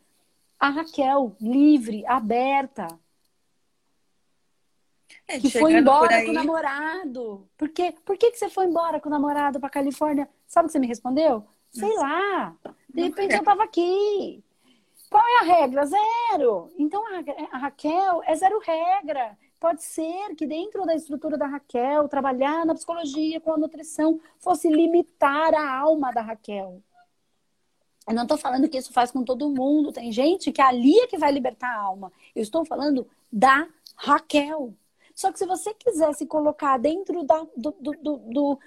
a 0.59 0.69
Raquel, 0.69 1.35
livre, 1.39 2.05
aberta. 2.07 2.87
É, 5.27 5.39
que 5.39 5.49
foi 5.51 5.73
embora 5.73 6.23
com 6.23 6.31
o 6.31 6.33
namorado. 6.33 7.49
Por, 7.57 7.69
quê? 7.69 7.93
Por 8.05 8.17
que, 8.17 8.31
que 8.31 8.37
você 8.37 8.49
foi 8.49 8.65
embora 8.65 8.99
com 8.99 9.09
o 9.09 9.11
namorado 9.11 9.59
para 9.59 9.69
Califórnia? 9.69 10.29
Sabe 10.47 10.65
o 10.65 10.67
que 10.67 10.73
você 10.73 10.79
me 10.79 10.87
respondeu? 10.87 11.45
Sei 11.69 11.93
lá. 11.95 12.55
De 12.89 13.01
repente 13.03 13.33
eu 13.33 13.39
estava 13.39 13.63
aqui. 13.63 14.43
Qual 15.09 15.23
é 15.23 15.39
a 15.39 15.43
regra? 15.43 15.85
Zero. 15.85 16.69
Então 16.77 17.03
a, 17.07 17.55
a 17.55 17.57
Raquel 17.57 18.21
é 18.25 18.35
zero 18.35 18.59
regra. 18.59 19.37
Pode 19.59 19.83
ser 19.83 20.35
que 20.35 20.45
dentro 20.45 20.85
da 20.85 20.95
estrutura 20.95 21.37
da 21.37 21.47
Raquel, 21.47 22.07
trabalhar 22.07 22.65
na 22.65 22.75
psicologia 22.75 23.41
com 23.41 23.53
a 23.53 23.57
nutrição 23.57 24.19
fosse 24.39 24.69
limitar 24.69 25.53
a 25.53 25.77
alma 25.77 26.11
da 26.11 26.21
Raquel. 26.21 26.81
Eu 28.07 28.13
não 28.13 28.23
estou 28.23 28.37
falando 28.37 28.69
que 28.69 28.77
isso 28.77 28.93
faz 28.93 29.11
com 29.11 29.23
todo 29.23 29.49
mundo. 29.49 29.91
Tem 29.91 30.11
gente 30.11 30.51
que 30.51 30.61
ali 30.61 30.97
é 30.99 31.07
que 31.07 31.17
vai 31.17 31.31
libertar 31.31 31.69
a 31.69 31.81
alma. 31.81 32.11
Eu 32.35 32.41
estou 32.41 32.63
falando 32.63 33.07
da 33.31 33.67
Raquel. 33.95 34.73
Só 35.17 35.31
que 35.31 35.39
se 35.39 35.47
você 35.47 35.73
quiser 35.73 36.13
se 36.13 36.27
colocar 36.27 36.77
dentro 36.77 37.23
da, 37.23 37.43
do, 37.57 37.71
do, 37.81 38.59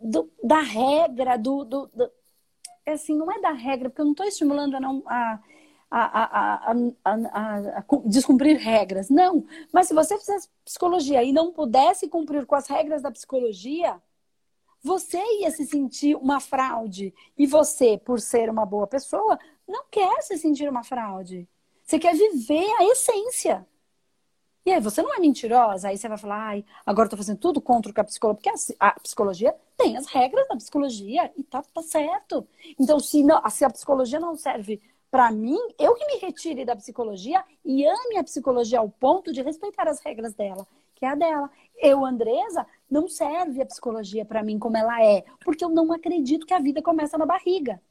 do, 0.00 0.30
da 0.40 0.60
regra, 0.60 1.36
do, 1.36 1.64
do, 1.64 1.90
do, 1.92 2.08
é 2.86 2.92
assim, 2.92 3.16
não 3.16 3.28
é 3.32 3.40
da 3.40 3.50
regra, 3.50 3.90
porque 3.90 4.00
eu 4.00 4.04
não 4.04 4.12
estou 4.12 4.24
estimulando 4.24 4.76
a, 4.76 4.80
não, 4.80 5.02
a, 5.06 5.40
a, 5.90 6.70
a, 6.70 6.72
a, 7.04 7.84
descumprir 8.06 8.58
regras. 8.58 9.10
Não. 9.10 9.44
Mas 9.72 9.88
se 9.88 9.94
você 9.94 10.16
fizesse 10.16 10.48
psicologia 10.64 11.20
e 11.24 11.32
não 11.32 11.52
pudesse 11.52 12.06
cumprir 12.06 12.46
com 12.46 12.54
as 12.54 12.68
regras 12.68 13.02
da 13.02 13.10
psicologia, 13.10 14.00
você 14.80 15.18
ia 15.40 15.50
se 15.50 15.66
sentir 15.66 16.14
uma 16.14 16.38
fraude. 16.38 17.12
E 17.36 17.44
você, 17.44 17.98
por 17.98 18.20
ser 18.20 18.48
uma 18.48 18.64
boa 18.64 18.86
pessoa, 18.86 19.36
não 19.66 19.86
quer 19.90 20.22
se 20.22 20.38
sentir 20.38 20.68
uma 20.68 20.84
fraude. 20.84 21.48
Você 21.82 21.98
quer 21.98 22.14
viver 22.14 22.70
a 22.78 22.84
essência. 22.84 23.66
E 24.64 24.70
aí, 24.70 24.80
você 24.80 25.02
não 25.02 25.12
é 25.14 25.18
mentirosa, 25.18 25.88
aí 25.88 25.98
você 25.98 26.08
vai 26.08 26.16
falar, 26.16 26.46
ai, 26.48 26.64
agora 26.86 27.06
eu 27.06 27.10
tô 27.10 27.16
fazendo 27.16 27.38
tudo 27.38 27.60
contra 27.60 27.90
o 27.90 27.94
que 27.94 28.00
a 28.00 28.04
psicologia. 28.04 28.36
Porque 28.36 28.76
a, 28.78 28.92
psicologia 29.00 29.56
tem 29.76 29.96
as 29.96 30.06
regras 30.06 30.46
da 30.46 30.56
psicologia 30.56 31.32
e 31.36 31.42
tá, 31.42 31.62
tá 31.62 31.82
certo. 31.82 32.46
Então, 32.78 33.00
se, 33.00 33.24
não, 33.24 33.42
se 33.50 33.64
a 33.64 33.70
psicologia 33.70 34.20
não 34.20 34.36
serve 34.36 34.80
para 35.10 35.30
mim, 35.32 35.58
eu 35.78 35.94
que 35.94 36.06
me 36.06 36.18
retire 36.18 36.64
da 36.64 36.76
psicologia 36.76 37.44
e 37.64 37.84
ame 37.84 38.16
a 38.16 38.24
psicologia 38.24 38.78
ao 38.78 38.88
ponto 38.88 39.32
de 39.32 39.42
respeitar 39.42 39.88
as 39.88 40.00
regras 40.00 40.32
dela, 40.32 40.66
que 40.94 41.04
é 41.04 41.08
a 41.08 41.14
dela. 41.14 41.50
Eu, 41.76 42.04
Andresa, 42.04 42.64
não 42.88 43.08
serve 43.08 43.60
a 43.60 43.66
psicologia 43.66 44.24
para 44.24 44.42
mim 44.42 44.58
como 44.58 44.76
ela 44.76 45.04
é, 45.04 45.24
porque 45.44 45.64
eu 45.64 45.68
não 45.68 45.92
acredito 45.92 46.46
que 46.46 46.54
a 46.54 46.60
vida 46.60 46.80
começa 46.80 47.18
na 47.18 47.26
barriga. 47.26 47.82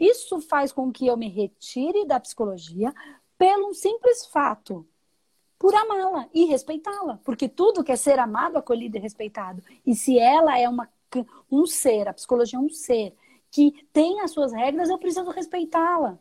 Isso 0.00 0.40
faz 0.40 0.72
com 0.72 0.90
que 0.90 1.06
eu 1.06 1.16
me 1.16 1.28
retire 1.28 2.06
da 2.06 2.18
psicologia 2.18 2.92
pelo 3.38 3.74
simples 3.74 4.26
fato, 4.26 4.86
por 5.64 5.74
amá-la 5.74 6.28
e 6.34 6.44
respeitá-la, 6.44 7.18
porque 7.24 7.48
tudo 7.48 7.82
quer 7.82 7.96
ser 7.96 8.18
amado, 8.18 8.58
acolhido 8.58 8.98
e 8.98 9.00
respeitado. 9.00 9.62
E 9.86 9.94
se 9.94 10.18
ela 10.18 10.58
é 10.58 10.68
uma, 10.68 10.86
um 11.50 11.64
ser, 11.64 12.06
a 12.06 12.12
psicologia 12.12 12.58
é 12.58 12.60
um 12.60 12.68
ser 12.68 13.16
que 13.50 13.72
tem 13.90 14.20
as 14.20 14.30
suas 14.30 14.52
regras, 14.52 14.90
eu 14.90 14.98
preciso 14.98 15.30
respeitá-la. 15.30 16.18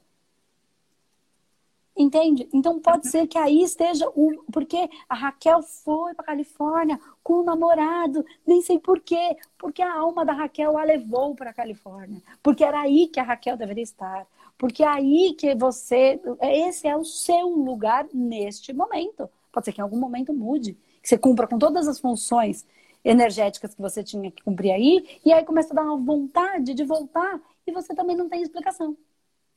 Entende? 1.93 2.47
Então 2.53 2.79
pode 2.79 3.09
ser 3.09 3.27
que 3.27 3.37
aí 3.37 3.61
esteja 3.61 4.07
o. 4.15 4.45
Porque 4.49 4.89
a 5.09 5.13
Raquel 5.13 5.61
foi 5.61 6.13
para 6.15 6.25
Califórnia 6.25 6.97
com 7.21 7.41
o 7.41 7.43
namorado, 7.43 8.25
nem 8.47 8.61
sei 8.61 8.79
por 8.79 9.01
quê. 9.01 9.35
Porque 9.57 9.81
a 9.81 9.93
alma 9.93 10.23
da 10.23 10.31
Raquel 10.31 10.77
a 10.77 10.85
levou 10.85 11.35
para 11.35 11.51
Califórnia. 11.51 12.23
Porque 12.41 12.63
era 12.63 12.79
aí 12.79 13.07
que 13.07 13.19
a 13.19 13.23
Raquel 13.23 13.57
deveria 13.57 13.83
estar. 13.83 14.25
Porque 14.57 14.83
é 14.83 14.87
aí 14.87 15.35
que 15.37 15.55
você. 15.55 16.19
Esse 16.41 16.87
é 16.87 16.95
o 16.95 17.03
seu 17.03 17.47
lugar 17.49 18.07
neste 18.13 18.73
momento. 18.73 19.29
Pode 19.51 19.65
ser 19.65 19.73
que 19.73 19.81
em 19.81 19.83
algum 19.83 19.99
momento 19.99 20.33
mude. 20.33 20.73
Que 21.01 21.09
você 21.09 21.17
cumpra 21.17 21.47
com 21.47 21.57
todas 21.57 21.87
as 21.87 21.99
funções 21.99 22.65
energéticas 23.03 23.75
que 23.75 23.81
você 23.81 24.03
tinha 24.03 24.31
que 24.31 24.43
cumprir 24.43 24.71
aí. 24.71 25.19
E 25.25 25.33
aí 25.33 25.43
começa 25.43 25.73
a 25.73 25.75
dar 25.75 25.83
uma 25.83 25.97
vontade 25.97 26.73
de 26.73 26.83
voltar. 26.83 27.41
E 27.67 27.71
você 27.71 27.93
também 27.93 28.15
não 28.15 28.29
tem 28.29 28.41
explicação. 28.41 28.95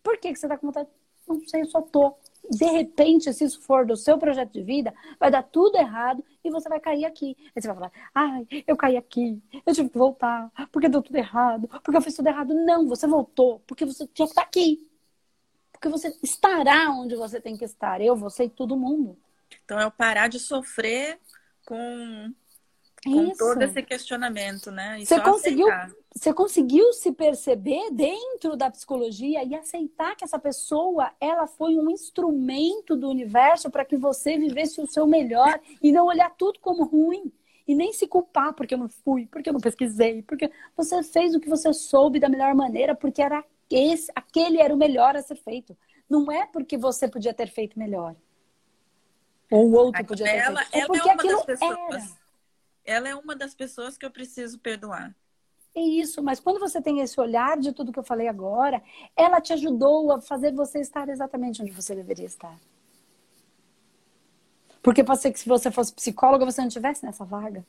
Por 0.03 0.19
que, 0.19 0.33
que 0.33 0.39
você 0.39 0.47
está 0.47 0.57
com 0.59 0.69
vontade? 0.69 0.89
Não 1.27 1.41
sei, 1.47 1.63
eu 1.63 1.67
só 1.67 1.83
tô 1.83 2.15
de 2.51 2.65
repente, 2.65 3.33
se 3.33 3.45
isso 3.45 3.61
for 3.61 3.87
do 3.87 3.97
seu 3.97 4.19
projeto 4.19 4.53
de 4.53 4.63
vida, 4.63 4.95
vai 5.19 5.31
dar 5.31 5.43
tudo 5.43 5.77
errado 5.77 6.25
e 6.43 6.51
você 6.51 6.69
vai 6.69 6.81
cair 6.81 7.05
aqui. 7.05 7.37
Aí 7.55 7.63
você 7.63 7.69
vai 7.69 7.77
falar, 7.77 7.93
ai, 8.15 8.47
eu 8.67 8.77
caí 8.77 8.97
aqui, 8.97 9.43
eu 9.65 9.75
tive 9.75 9.89
que 9.89 9.99
voltar, 9.99 10.51
porque 10.71 10.89
deu 10.89 11.03
tudo 11.03 11.17
errado, 11.17 11.69
porque 11.83 11.97
eu 11.97 12.03
fiz 12.03 12.15
tudo 12.15 12.29
errado. 12.29 12.55
Não, 12.55 12.87
você 12.87 13.07
voltou, 13.07 13.61
porque 13.67 13.85
você 13.85 14.07
tinha 14.07 14.27
que 14.27 14.33
estar 14.33 14.43
aqui. 14.43 14.91
Porque 15.73 15.89
você 15.89 16.17
estará 16.23 16.91
onde 16.91 17.15
você 17.17 17.41
tem 17.41 17.57
que 17.57 17.65
estar. 17.65 18.01
Eu, 18.01 18.17
você 18.17 18.45
e 18.45 18.49
todo 18.49 18.77
mundo. 18.77 19.19
Então 19.65 19.79
é 19.79 19.87
o 19.87 19.91
parar 19.91 20.29
de 20.29 20.39
sofrer 20.39 21.19
com 21.67 22.33
com 23.05 23.25
Isso. 23.25 23.39
todo 23.39 23.63
esse 23.63 23.83
questionamento, 23.83 24.71
né? 24.71 25.01
E 25.01 25.07
você 25.07 25.21
conseguiu, 25.21 25.69
você 26.17 26.33
conseguiu 26.33 26.95
se 26.95 27.13
perceber 27.13 27.91
dentro 27.91 28.57
da 28.57 28.71
psicologia 28.71 29.45
e 29.45 29.55
aceitar 29.55 30.17
que 30.17 30.25
essa 30.25 30.39
pessoa, 30.39 31.13
ela 31.21 31.47
foi 31.47 31.77
um 31.77 31.91
instrumento 31.91 32.97
do 32.97 33.11
universo 33.11 33.71
para 33.71 33.85
que 33.85 33.99
você 33.99 34.39
vivesse 34.39 34.81
o 34.81 34.87
seu 34.87 35.07
melhor 35.07 35.61
e 35.83 35.93
não 35.93 36.07
olhar 36.07 36.31
tudo 36.31 36.59
como 36.59 36.85
ruim 36.85 37.31
e 37.69 37.75
nem 37.75 37.93
se 37.93 38.07
culpar 38.07 38.55
porque 38.55 38.73
eu 38.73 38.79
não 38.79 38.89
fui, 38.89 39.27
porque 39.27 39.51
eu 39.51 39.53
não 39.53 39.61
pesquisei, 39.61 40.23
porque 40.23 40.51
você 40.75 41.03
fez 41.03 41.35
o 41.35 41.41
que 41.41 41.51
você 41.51 41.71
soube 41.75 42.19
da 42.19 42.31
melhor 42.31 42.55
maneira, 42.55 42.95
porque 42.95 43.21
era 43.21 43.45
esse, 43.69 44.11
aquele 44.15 44.59
era 44.59 44.73
o 44.73 44.79
melhor 44.79 45.17
a 45.17 45.23
ser 45.23 45.37
feito. 45.37 45.77
Não 46.09 46.33
é 46.33 46.47
porque 46.47 46.79
você 46.79 47.07
podia 47.07 47.35
ter 47.35 47.51
feito 47.51 47.79
melhor. 47.79 48.17
Ou 49.51 49.69
o 49.69 49.75
outro 49.75 50.03
podia 50.07 50.25
ter 50.25 50.37
ela, 50.37 50.65
feito. 50.65 50.83
É 50.83 50.87
porque 50.87 51.09
é 51.11 51.13
aquilo 51.13 51.45
pessoas... 51.45 51.95
era 51.95 52.27
ela 52.87 53.09
é 53.09 53.15
uma 53.15 53.37
das 53.37 53.55
pessoas 53.55 53.99
que 53.99 54.07
eu 54.07 54.11
preciso 54.11 54.59
perdoar. 54.61 55.15
É 55.77 55.81
isso, 55.81 56.23
mas 56.23 56.41
quando 56.41 56.59
você 56.59 56.81
tem 56.81 57.01
esse 57.01 57.21
olhar 57.21 57.59
de 57.59 57.71
tudo 57.71 57.93
que 57.93 57.99
eu 57.99 58.03
falei 58.03 58.29
agora, 58.29 58.83
ela 59.15 59.43
te 59.43 59.53
ajudou 59.53 60.11
a 60.11 60.23
fazer 60.23 60.51
você 60.55 60.81
estar 60.81 61.07
exatamente 61.11 61.61
onde 61.61 61.71
você 61.71 61.95
deveria 61.95 62.25
estar. 62.25 62.59
Porque 64.83 65.05
pode 65.05 65.21
ser 65.21 65.31
que 65.33 65.39
se 65.39 65.47
você 65.47 65.71
fosse 65.71 65.93
psicóloga, 65.93 66.47
você 66.47 66.63
não 66.63 66.69
estivesse 66.69 67.05
nessa 67.05 67.27
vaga. 67.27 67.63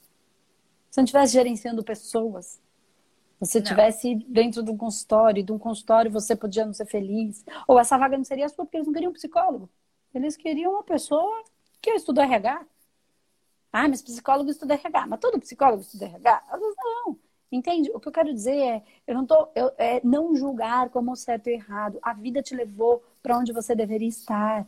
Você 0.89 1.01
não 1.01 1.03
estivesse 1.03 1.33
gerenciando 1.33 1.83
pessoas. 1.83 2.61
Você 3.41 3.59
estivesse 3.59 4.15
dentro 4.29 4.63
de 4.63 4.71
um 4.71 4.77
consultório, 4.77 5.43
de 5.43 5.51
um 5.51 5.59
consultório 5.59 6.09
você 6.09 6.33
podia 6.33 6.65
não 6.65 6.73
ser 6.73 6.85
feliz. 6.85 7.43
Ou 7.67 7.77
essa 7.77 7.97
vaga 7.97 8.15
não 8.15 8.23
seria 8.23 8.47
sua 8.47 8.63
porque 8.63 8.77
eles 8.77 8.87
não 8.87 8.93
queriam 8.93 9.09
um 9.09 9.13
psicólogo. 9.13 9.69
Eles 10.13 10.37
queriam 10.37 10.71
uma 10.71 10.83
pessoa 10.83 11.43
que 11.81 11.91
estudou 11.91 12.23
RH. 12.23 12.65
Ah, 13.73 13.89
mas 13.89 14.01
psicólogo 14.01 14.49
estuda 14.49 14.75
RH. 14.75 15.07
Mas 15.07 15.19
todo 15.19 15.39
psicólogo 15.41 15.81
estuda 15.81 16.05
RH? 16.05 16.43
Não. 16.53 17.26
Entende? 17.51 17.89
O 17.93 17.99
que 17.99 18.07
eu 18.07 18.11
quero 18.11 18.33
dizer 18.33 18.57
é, 18.57 18.83
eu 19.05 19.15
não 19.15 19.25
tô, 19.25 19.49
eu, 19.55 19.71
é 19.77 20.01
não 20.03 20.35
julgar 20.35 20.89
como 20.89 21.15
certo 21.15 21.47
e 21.47 21.53
errado. 21.53 21.97
A 22.01 22.13
vida 22.13 22.41
te 22.41 22.53
levou 22.53 23.03
para 23.23 23.37
onde 23.37 23.53
você 23.53 23.73
deveria 23.73 24.07
estar. 24.07 24.67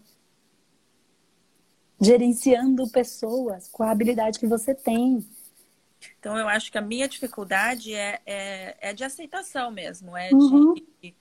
Gerenciando 1.99 2.89
pessoas 2.89 3.67
com 3.67 3.83
a 3.83 3.91
habilidade 3.91 4.39
que 4.39 4.47
você 4.47 4.73
tem. 4.73 5.27
Então, 6.17 6.37
eu 6.37 6.47
acho 6.47 6.71
que 6.71 6.77
a 6.77 6.81
minha 6.81 7.09
dificuldade 7.09 7.93
é, 7.93 8.21
é, 8.25 8.77
é 8.79 8.93
de 8.93 9.03
aceitação 9.03 9.69
mesmo, 9.69 10.15
é, 10.15 10.29
uhum. 10.31 10.73
de, 10.73 11.15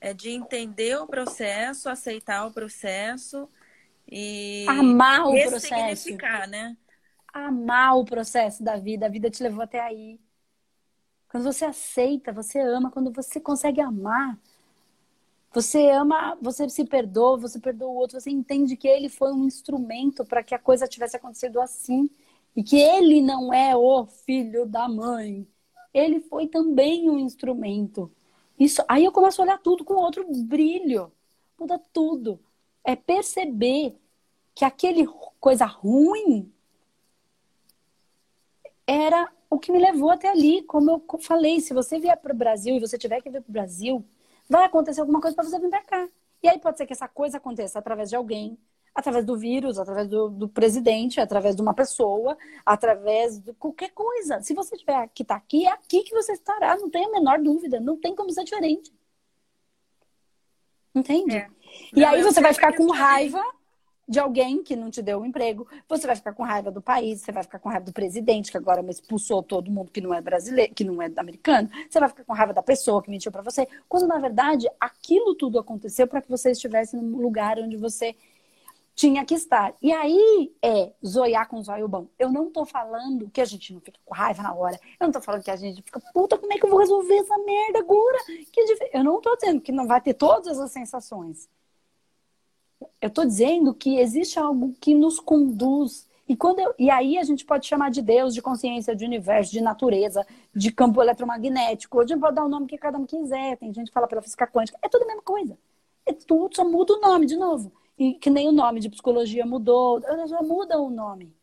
é 0.00 0.12
de 0.12 0.30
entender 0.30 1.00
o 1.00 1.06
processo, 1.06 1.88
aceitar 1.88 2.44
o 2.46 2.52
processo 2.52 3.48
e 4.10 4.66
amar 4.68 5.26
o 5.28 5.40
processo. 5.48 6.16
né? 6.48 6.76
Amar 7.32 7.96
o 7.96 8.04
processo 8.04 8.64
da 8.64 8.76
vida, 8.76 9.06
a 9.06 9.08
vida 9.08 9.30
te 9.30 9.40
levou 9.40 9.62
até 9.62 9.78
aí. 9.78 10.18
Quando 11.30 11.44
você 11.44 11.64
aceita, 11.64 12.32
você 12.32 12.58
ama, 12.58 12.90
quando 12.90 13.12
você 13.12 13.38
consegue 13.38 13.80
amar, 13.80 14.36
você 15.52 15.88
ama, 15.90 16.36
você 16.42 16.68
se 16.68 16.84
perdoa, 16.84 17.36
você 17.36 17.60
perdoa 17.60 17.88
o 17.88 17.94
outro, 17.94 18.20
você 18.20 18.30
entende 18.30 18.76
que 18.76 18.88
ele 18.88 19.08
foi 19.08 19.32
um 19.32 19.44
instrumento 19.44 20.24
para 20.24 20.42
que 20.42 20.54
a 20.54 20.58
coisa 20.58 20.88
tivesse 20.88 21.16
acontecido 21.16 21.60
assim 21.60 22.10
e 22.54 22.64
que 22.64 22.76
ele 22.76 23.22
não 23.22 23.54
é 23.54 23.76
o 23.76 24.06
filho 24.06 24.66
da 24.66 24.88
mãe. 24.88 25.46
Ele 25.94 26.20
foi 26.20 26.48
também 26.48 27.08
um 27.08 27.18
instrumento. 27.18 28.10
Isso, 28.58 28.82
aí 28.88 29.04
eu 29.04 29.12
começo 29.12 29.40
a 29.40 29.44
olhar 29.44 29.58
tudo 29.58 29.84
com 29.84 29.94
outro 29.94 30.26
brilho. 30.44 31.12
Muda 31.58 31.80
tudo. 31.92 32.40
É 32.84 32.96
perceber 32.96 33.96
que 34.52 34.64
aquele 34.64 35.06
coisa 35.38 35.64
ruim 35.64 36.52
era 38.84 39.32
o 39.50 39.58
que 39.58 39.72
me 39.72 39.80
levou 39.80 40.10
até 40.10 40.28
ali. 40.28 40.62
Como 40.62 40.90
eu 40.90 41.18
falei, 41.18 41.60
se 41.60 41.74
você 41.74 41.98
vier 41.98 42.16
para 42.16 42.32
o 42.32 42.36
Brasil 42.36 42.76
e 42.76 42.80
você 42.80 42.96
tiver 42.96 43.20
que 43.20 43.28
vir 43.28 43.42
para 43.42 43.50
o 43.50 43.52
Brasil, 43.52 44.04
vai 44.48 44.64
acontecer 44.64 45.00
alguma 45.00 45.20
coisa 45.20 45.34
para 45.34 45.44
você 45.44 45.58
vir 45.58 45.68
para 45.68 45.82
cá. 45.82 46.08
E 46.42 46.48
aí 46.48 46.58
pode 46.58 46.78
ser 46.78 46.86
que 46.86 46.92
essa 46.92 47.08
coisa 47.08 47.36
aconteça 47.36 47.78
através 47.78 48.08
de 48.08 48.16
alguém, 48.16 48.56
através 48.94 49.24
do 49.24 49.36
vírus, 49.36 49.78
através 49.78 50.08
do, 50.08 50.30
do 50.30 50.48
presidente, 50.48 51.20
através 51.20 51.54
de 51.54 51.60
uma 51.60 51.74
pessoa, 51.74 52.38
através 52.64 53.38
de 53.40 53.52
qualquer 53.54 53.90
coisa. 53.90 54.40
Se 54.40 54.54
você 54.54 54.76
tiver 54.76 55.08
que 55.12 55.22
estar 55.22 55.34
tá 55.34 55.40
aqui, 55.40 55.66
é 55.66 55.72
aqui 55.72 56.02
que 56.04 56.14
você 56.14 56.32
estará, 56.32 56.76
não 56.76 56.88
tem 56.88 57.04
a 57.04 57.10
menor 57.10 57.40
dúvida, 57.40 57.80
não 57.80 57.96
tem 57.96 58.14
como 58.14 58.30
ser 58.30 58.44
diferente. 58.44 58.90
Entende? 60.94 61.36
É. 61.36 61.48
E 61.94 62.00
não, 62.00 62.08
aí 62.08 62.22
você 62.22 62.40
vai 62.40 62.54
ficar 62.54 62.74
com 62.74 62.90
raiva 62.90 63.44
de 64.10 64.18
alguém 64.18 64.60
que 64.60 64.74
não 64.74 64.90
te 64.90 65.00
deu 65.00 65.20
um 65.20 65.24
emprego, 65.24 65.68
você 65.88 66.04
vai 66.04 66.16
ficar 66.16 66.32
com 66.32 66.42
raiva 66.42 66.68
do 66.68 66.82
país, 66.82 67.20
você 67.20 67.30
vai 67.30 67.44
ficar 67.44 67.60
com 67.60 67.68
raiva 67.68 67.84
do 67.84 67.92
presidente, 67.92 68.50
que 68.50 68.56
agora 68.56 68.84
expulsou 68.90 69.40
todo 69.40 69.70
mundo 69.70 69.92
que 69.92 70.00
não 70.00 70.12
é 70.12 70.20
brasileiro, 70.20 70.74
que 70.74 70.82
não 70.82 71.00
é 71.00 71.08
americano, 71.16 71.70
você 71.88 72.00
vai 72.00 72.08
ficar 72.08 72.24
com 72.24 72.32
raiva 72.32 72.52
da 72.52 72.60
pessoa 72.60 73.00
que 73.00 73.08
mentiu 73.08 73.30
para 73.30 73.40
você, 73.40 73.68
quando 73.88 74.08
na 74.08 74.18
verdade 74.18 74.68
aquilo 74.80 75.36
tudo 75.36 75.60
aconteceu 75.60 76.08
para 76.08 76.20
que 76.20 76.28
você 76.28 76.50
estivesse 76.50 76.96
num 76.96 77.18
lugar 77.18 77.56
onde 77.60 77.76
você 77.76 78.16
tinha 78.96 79.24
que 79.24 79.34
estar. 79.34 79.74
E 79.80 79.92
aí 79.92 80.52
é 80.60 80.92
zoiar 81.06 81.48
com 81.48 81.62
zóio 81.62 81.86
bom. 81.86 82.08
Eu 82.18 82.32
não 82.32 82.50
tô 82.50 82.66
falando 82.66 83.30
que 83.30 83.40
a 83.40 83.44
gente 83.44 83.72
não 83.72 83.80
fica 83.80 83.98
com 84.04 84.12
raiva 84.12 84.42
na 84.42 84.52
hora. 84.52 84.78
Eu 84.98 85.06
não 85.06 85.12
tô 85.12 85.20
falando 85.20 85.44
que 85.44 85.52
a 85.52 85.56
gente 85.56 85.82
fica, 85.82 86.00
puta, 86.12 86.36
como 86.36 86.52
é 86.52 86.58
que 86.58 86.66
eu 86.66 86.70
vou 86.70 86.80
resolver 86.80 87.14
essa 87.14 87.38
merda 87.38 87.78
agora? 87.78 88.18
Que 88.52 88.64
dif... 88.64 88.90
Eu 88.92 89.04
não 89.04 89.20
tô 89.20 89.36
dizendo 89.36 89.60
que 89.60 89.70
não 89.70 89.86
vai 89.86 90.00
ter 90.00 90.14
todas 90.14 90.58
as 90.58 90.72
sensações. 90.72 91.48
Eu 93.00 93.08
estou 93.08 93.24
dizendo 93.24 93.74
que 93.74 93.98
existe 93.98 94.38
algo 94.38 94.74
que 94.80 94.94
nos 94.94 95.18
conduz. 95.18 96.08
E, 96.28 96.36
quando 96.36 96.60
eu, 96.60 96.74
e 96.78 96.90
aí 96.90 97.18
a 97.18 97.24
gente 97.24 97.44
pode 97.44 97.66
chamar 97.66 97.90
de 97.90 98.02
Deus, 98.02 98.34
de 98.34 98.42
consciência, 98.42 98.94
de 98.94 99.04
universo, 99.04 99.50
de 99.50 99.60
natureza, 99.60 100.26
de 100.54 100.70
campo 100.70 101.02
eletromagnético, 101.02 102.04
de 102.04 102.16
pode 102.16 102.36
dar 102.36 102.44
o 102.44 102.48
nome 102.48 102.66
que 102.66 102.78
cada 102.78 102.98
um 102.98 103.06
quiser. 103.06 103.56
Tem 103.56 103.72
gente 103.72 103.88
que 103.88 103.94
fala 103.94 104.06
pela 104.06 104.22
física 104.22 104.46
quântica. 104.46 104.78
É 104.82 104.88
tudo 104.88 105.04
a 105.04 105.06
mesma 105.06 105.22
coisa. 105.22 105.58
É 106.04 106.12
tudo, 106.12 106.54
só 106.54 106.64
muda 106.64 106.92
o 106.94 107.00
nome 107.00 107.26
de 107.26 107.36
novo. 107.36 107.72
E 107.98 108.14
que 108.14 108.30
nem 108.30 108.48
o 108.48 108.52
nome 108.52 108.80
de 108.80 108.88
psicologia 108.88 109.44
mudou, 109.46 110.00
já 110.26 110.42
muda 110.42 110.78
o 110.80 110.90
nome. 110.90 111.34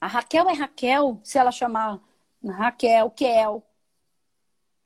A 0.00 0.06
Raquel 0.06 0.48
é 0.48 0.52
Raquel, 0.52 1.20
se 1.22 1.38
ela 1.38 1.50
chamar 1.50 2.00
Raquel, 2.44 3.10
Kel, 3.10 3.62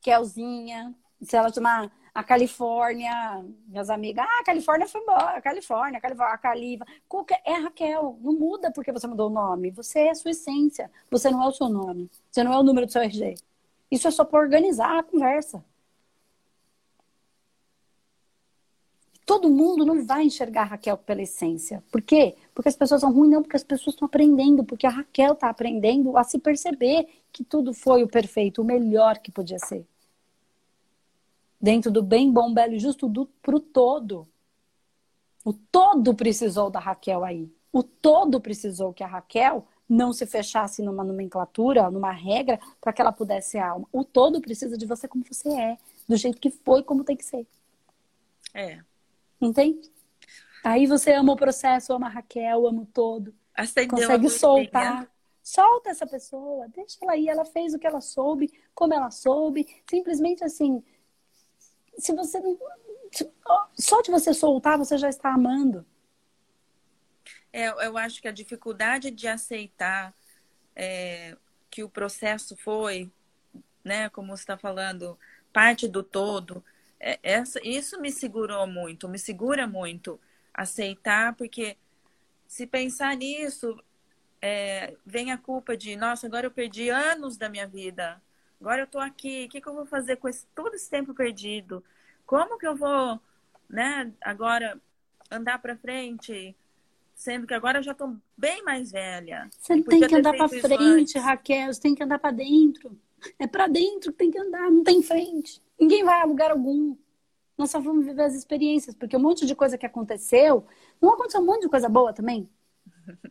Kelzinha, 0.01 0.95
se 1.21 1.37
ela 1.37 1.53
chamar 1.53 1.93
a 2.21 2.25
Califórnia, 2.25 3.43
minhas 3.67 3.89
amigas, 3.89 4.27
ah, 4.29 4.41
a 4.41 4.45
Califórnia 4.45 4.87
foi 4.87 5.01
embora, 5.01 5.39
a 5.39 5.41
Califórnia, 5.41 5.99
a 5.99 6.01
Califórnia, 6.01 6.39
a 6.83 6.87
qualquer, 7.09 7.41
é 7.47 7.55
a 7.55 7.61
Raquel, 7.61 8.19
não 8.21 8.35
muda 8.35 8.71
porque 8.71 8.93
você 8.93 9.07
mudou 9.07 9.29
o 9.29 9.33
nome, 9.33 9.71
você 9.71 10.01
é 10.01 10.11
a 10.11 10.15
sua 10.15 10.33
essência, 10.33 10.91
você 11.11 11.31
não 11.31 11.43
é 11.43 11.49
o 11.49 11.53
seu 11.53 11.69
nome, 11.71 12.11
você 12.31 12.45
não 12.45 12.53
é 12.53 12.59
o 12.59 12.63
número 12.63 12.87
do 12.87 12.93
seu 12.93 13.01
RG. 13.01 13.37
Isso 13.91 14.07
é 14.07 14.11
só 14.11 14.25
para 14.25 14.39
organizar 14.39 14.99
a 14.99 15.03
conversa. 15.03 15.65
Todo 19.25 19.49
mundo 19.49 19.87
não 19.87 20.05
vai 20.05 20.25
enxergar 20.25 20.63
a 20.63 20.65
Raquel 20.65 20.99
pela 20.99 21.23
essência. 21.23 21.83
Por 21.91 22.03
quê? 22.03 22.37
Porque 22.55 22.69
as 22.69 22.77
pessoas 22.77 23.01
são 23.01 23.13
ruins, 23.13 23.31
não, 23.31 23.43
porque 23.43 23.57
as 23.57 23.65
pessoas 23.65 23.95
estão 23.95 24.07
aprendendo, 24.07 24.63
porque 24.63 24.87
a 24.87 24.91
Raquel 24.91 25.33
está 25.33 25.49
aprendendo 25.49 26.19
a 26.19 26.25
se 26.25 26.39
perceber 26.39 27.09
que 27.33 27.43
tudo 27.45 27.73
foi 27.73 28.03
o 28.03 28.09
perfeito, 28.09 28.61
o 28.61 28.65
melhor 28.65 29.19
que 29.19 29.33
podia 29.33 29.59
ser 29.59 29.87
dentro 31.61 31.91
do 31.91 32.03
bem, 32.03 32.33
bom, 32.33 32.53
belo 32.53 32.75
e 32.75 32.79
justo 32.79 33.09
do, 33.09 33.27
pro 33.43 33.61
todo. 33.61 34.27
O 35.45 35.53
todo 35.53 36.15
precisou 36.15 36.71
da 36.71 36.79
Raquel 36.79 37.25
aí. 37.25 37.53
O 37.73 37.83
todo 37.83 38.41
precisou 38.41 38.93
que 38.93 39.05
a 39.05 39.07
Raquel 39.07 39.67
não 39.89 40.13
se 40.13 40.25
fechasse 40.27 40.83
numa 40.83 41.03
nomenclatura, 41.03 41.91
numa 41.91 42.13
regra, 42.13 42.61
para 42.81 42.93
que 42.93 43.01
ela 43.01 43.13
pudesse 43.13 43.51
ser 43.53 43.59
alma. 43.59 43.87
O 43.93 44.05
todo 44.05 44.41
precisa 44.41 44.79
de 44.79 44.87
você 44.87 45.09
como 45.09 45.25
você 45.29 45.49
é, 45.49 45.77
do 46.09 46.17
jeito 46.17 46.41
que 46.41 46.51
foi, 46.51 46.83
como 46.83 47.05
tem 47.05 47.17
que 47.17 47.25
ser. 47.25 47.47
É. 48.55 48.81
Entende? 49.41 49.91
Aí 50.63 50.87
você 50.87 51.13
ama 51.13 51.33
o 51.33 51.37
processo, 51.37 51.93
ama 51.93 52.07
a 52.07 52.11
Raquel, 52.11 52.67
ama 52.67 52.83
o 52.83 52.87
todo. 52.87 53.35
Acendeu 53.55 53.99
consegue 53.99 54.29
soltar. 54.29 54.93
Bem, 54.93 55.01
né? 55.01 55.09
Solta 55.43 55.91
essa 55.91 56.07
pessoa, 56.07 56.69
deixa 56.69 56.99
ela 57.03 57.13
aí. 57.13 57.29
Ela 57.29 57.45
fez 57.45 57.75
o 57.75 57.79
que 57.79 57.87
ela 57.87 58.01
soube, 58.01 58.53
como 58.75 58.95
ela 58.95 59.11
soube. 59.11 59.67
Simplesmente 59.89 60.45
assim, 60.45 60.83
se 62.01 62.15
você 62.15 62.41
só 63.75 64.01
de 64.03 64.11
você 64.11 64.33
soltar, 64.33 64.79
você 64.79 64.97
já 64.97 65.09
está 65.09 65.33
amando. 65.33 65.85
É, 67.53 67.69
eu 67.87 67.99
acho 67.99 68.23
que 68.23 68.29
a 68.29 68.33
dificuldade 68.33 69.11
de 69.11 69.27
aceitar 69.27 70.15
é, 70.77 71.37
que 71.69 71.83
o 71.83 71.89
processo 71.89 72.57
foi, 72.57 73.11
né, 73.85 74.09
como 74.11 74.37
você 74.37 74.43
está 74.43 74.57
falando, 74.57 75.19
parte 75.53 75.89
do 75.89 76.03
todo, 76.03 76.65
é, 76.99 77.19
essa, 77.23 77.61
isso 77.67 78.01
me 78.01 78.13
segurou 78.13 78.67
muito, 78.67 79.09
me 79.09 79.19
segura 79.19 79.67
muito 79.67 80.21
aceitar, 80.55 81.35
porque 81.35 81.77
se 82.47 82.67
pensar 82.67 83.17
nisso, 83.17 83.83
é, 84.41 84.97
vem 85.05 85.33
a 85.33 85.39
culpa 85.39 85.77
de, 85.77 85.97
nossa, 85.97 86.27
agora 86.27 86.47
eu 86.47 86.51
perdi 86.51 86.89
anos 86.89 87.37
da 87.37 87.49
minha 87.49 87.67
vida 87.67 88.23
Agora 88.61 88.83
eu 88.83 88.85
estou 88.85 89.01
aqui, 89.01 89.47
o 89.47 89.49
que, 89.49 89.61
que, 89.61 89.69
eu 89.69 89.75
vou 89.75 89.87
fazer 89.87 90.17
com 90.17 90.29
esse, 90.29 90.45
todo 90.55 90.75
esse 90.75 90.89
tempo 90.91 91.15
perdido? 91.15 91.83
Como 92.27 92.59
que 92.59 92.67
eu 92.67 92.77
vou, 92.77 93.19
né, 93.69 94.13
agora 94.21 94.79
andar 95.31 95.61
para 95.63 95.77
frente? 95.77 96.55
Sendo 97.15 97.47
que 97.47 97.55
agora 97.55 97.79
eu 97.79 97.83
já 97.83 97.93
estou 97.93 98.15
bem 98.37 98.63
mais 98.63 98.93
velha. 98.93 99.49
Você 99.59 99.83
tem 99.83 100.07
que 100.07 100.15
andar 100.15 100.37
para 100.37 100.49
frente, 100.49 100.79
antes. 100.79 101.23
Raquel, 101.23 101.73
você 101.73 101.81
tem 101.81 101.95
que 101.95 102.03
andar 102.03 102.19
para 102.19 102.33
dentro. 102.33 102.99
É 103.39 103.47
para 103.47 103.67
dentro 103.67 104.13
que 104.13 104.19
tem 104.19 104.31
que 104.31 104.39
andar, 104.39 104.71
não 104.71 104.85
tem 104.85 105.03
frente. 105.03 105.63
Ninguém 105.79 106.05
vai 106.05 106.21
a 106.21 106.25
lugar 106.25 106.51
algum. 106.51 106.97
Nós 107.57 107.71
só 107.71 107.81
vamos 107.81 108.05
viver 108.05 108.23
as 108.23 108.35
experiências, 108.35 108.95
porque 108.95 109.17
um 109.17 109.21
monte 109.21 109.47
de 109.47 109.55
coisa 109.55 109.77
que 109.77 109.87
aconteceu, 109.87 110.67
não 111.01 111.15
aconteceu 111.15 111.41
um 111.41 111.47
monte 111.47 111.63
de 111.63 111.69
coisa 111.69 111.89
boa 111.89 112.13
também? 112.13 112.49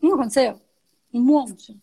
Não 0.00 0.14
aconteceu? 0.14 0.58
Um 1.12 1.20
monte 1.20 1.78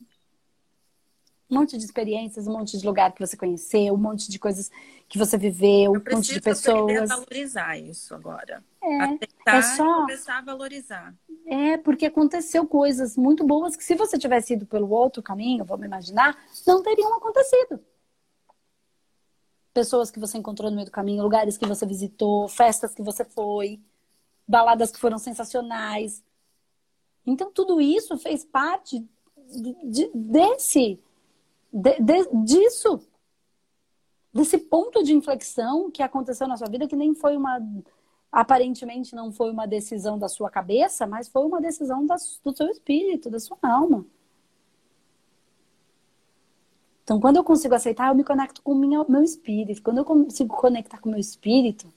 um 1.50 1.56
monte 1.60 1.78
de 1.78 1.86
experiências, 1.86 2.46
um 2.46 2.52
monte 2.52 2.78
de 2.78 2.86
lugar 2.86 3.14
que 3.14 3.26
você 3.26 3.38
conheceu, 3.38 3.94
um 3.94 3.98
monte 3.98 4.30
de 4.30 4.38
coisas 4.38 4.70
que 5.08 5.18
você 5.18 5.38
viveu, 5.38 5.92
um 5.92 6.16
monte 6.16 6.34
de 6.34 6.42
pessoas. 6.42 7.08
valorizar 7.08 7.78
isso 7.78 8.14
agora. 8.14 8.64
É, 8.84 9.02
Aceitar 9.02 9.58
é 9.58 9.62
só... 9.62 10.02
começar 10.02 10.38
a 10.40 10.42
valorizar. 10.42 11.16
É, 11.46 11.78
porque 11.78 12.06
aconteceu 12.06 12.68
coisas 12.68 13.16
muito 13.16 13.46
boas 13.46 13.78
que 13.78 13.84
se 13.84 13.96
você 13.96 14.18
tivesse 14.18 14.54
ido 14.54 14.66
pelo 14.66 14.90
outro 14.90 15.24
caminho, 15.24 15.64
vamos 15.64 15.86
imaginar, 15.86 16.38
não 16.66 16.84
teriam 16.84 17.14
acontecido. 17.16 17.80
Pessoas 19.74 20.12
que 20.12 20.20
você 20.20 20.38
encontrou 20.38 20.70
no 20.70 20.76
meio 20.76 20.88
do 20.88 20.92
caminho, 20.92 21.24
lugares 21.24 21.58
que 21.58 21.66
você 21.66 21.86
visitou, 21.86 22.50
festas 22.50 22.94
que 22.94 23.02
você 23.02 23.24
foi, 23.24 23.80
baladas 24.46 24.92
que 24.92 25.00
foram 25.00 25.18
sensacionais. 25.18 26.22
Então, 27.26 27.50
tudo 27.52 27.80
isso 27.80 28.18
fez 28.18 28.44
parte 28.44 29.08
de, 29.50 29.76
de, 29.86 30.12
desse 30.14 31.00
de, 31.78 32.00
de, 32.00 32.44
disso, 32.44 33.00
desse 34.34 34.58
ponto 34.58 35.04
de 35.04 35.14
inflexão 35.14 35.92
que 35.92 36.02
aconteceu 36.02 36.48
na 36.48 36.58
sua 36.58 36.68
vida, 36.68 36.88
que 36.88 36.96
nem 36.96 37.14
foi 37.14 37.38
uma. 37.38 37.60
Aparentemente 38.32 39.16
não 39.16 39.32
foi 39.32 39.52
uma 39.52 39.68
decisão 39.68 40.18
da 40.18 40.28
sua 40.28 40.50
cabeça, 40.50 41.06
mas 41.06 41.28
foi 41.28 41.46
uma 41.46 41.62
decisão 41.62 42.06
da, 42.06 42.16
do 42.44 42.56
seu 42.56 42.68
espírito, 42.68 43.30
da 43.30 43.40
sua 43.40 43.58
alma. 43.62 44.06
Então, 47.04 47.22
quando 47.22 47.38
eu 47.38 47.44
consigo 47.44 47.74
aceitar, 47.74 48.10
eu 48.10 48.16
me 48.16 48.24
conecto 48.24 48.62
com 48.62 48.74
o 48.74 48.76
meu, 48.76 49.24
espírito. 49.24 49.82
Quando 49.82 50.00
eu 50.00 50.06
consigo 50.06 50.58
conectar 50.58 50.98
com 51.00 51.08
o 51.08 51.12
meu 51.12 51.22
espírito, 51.22 51.88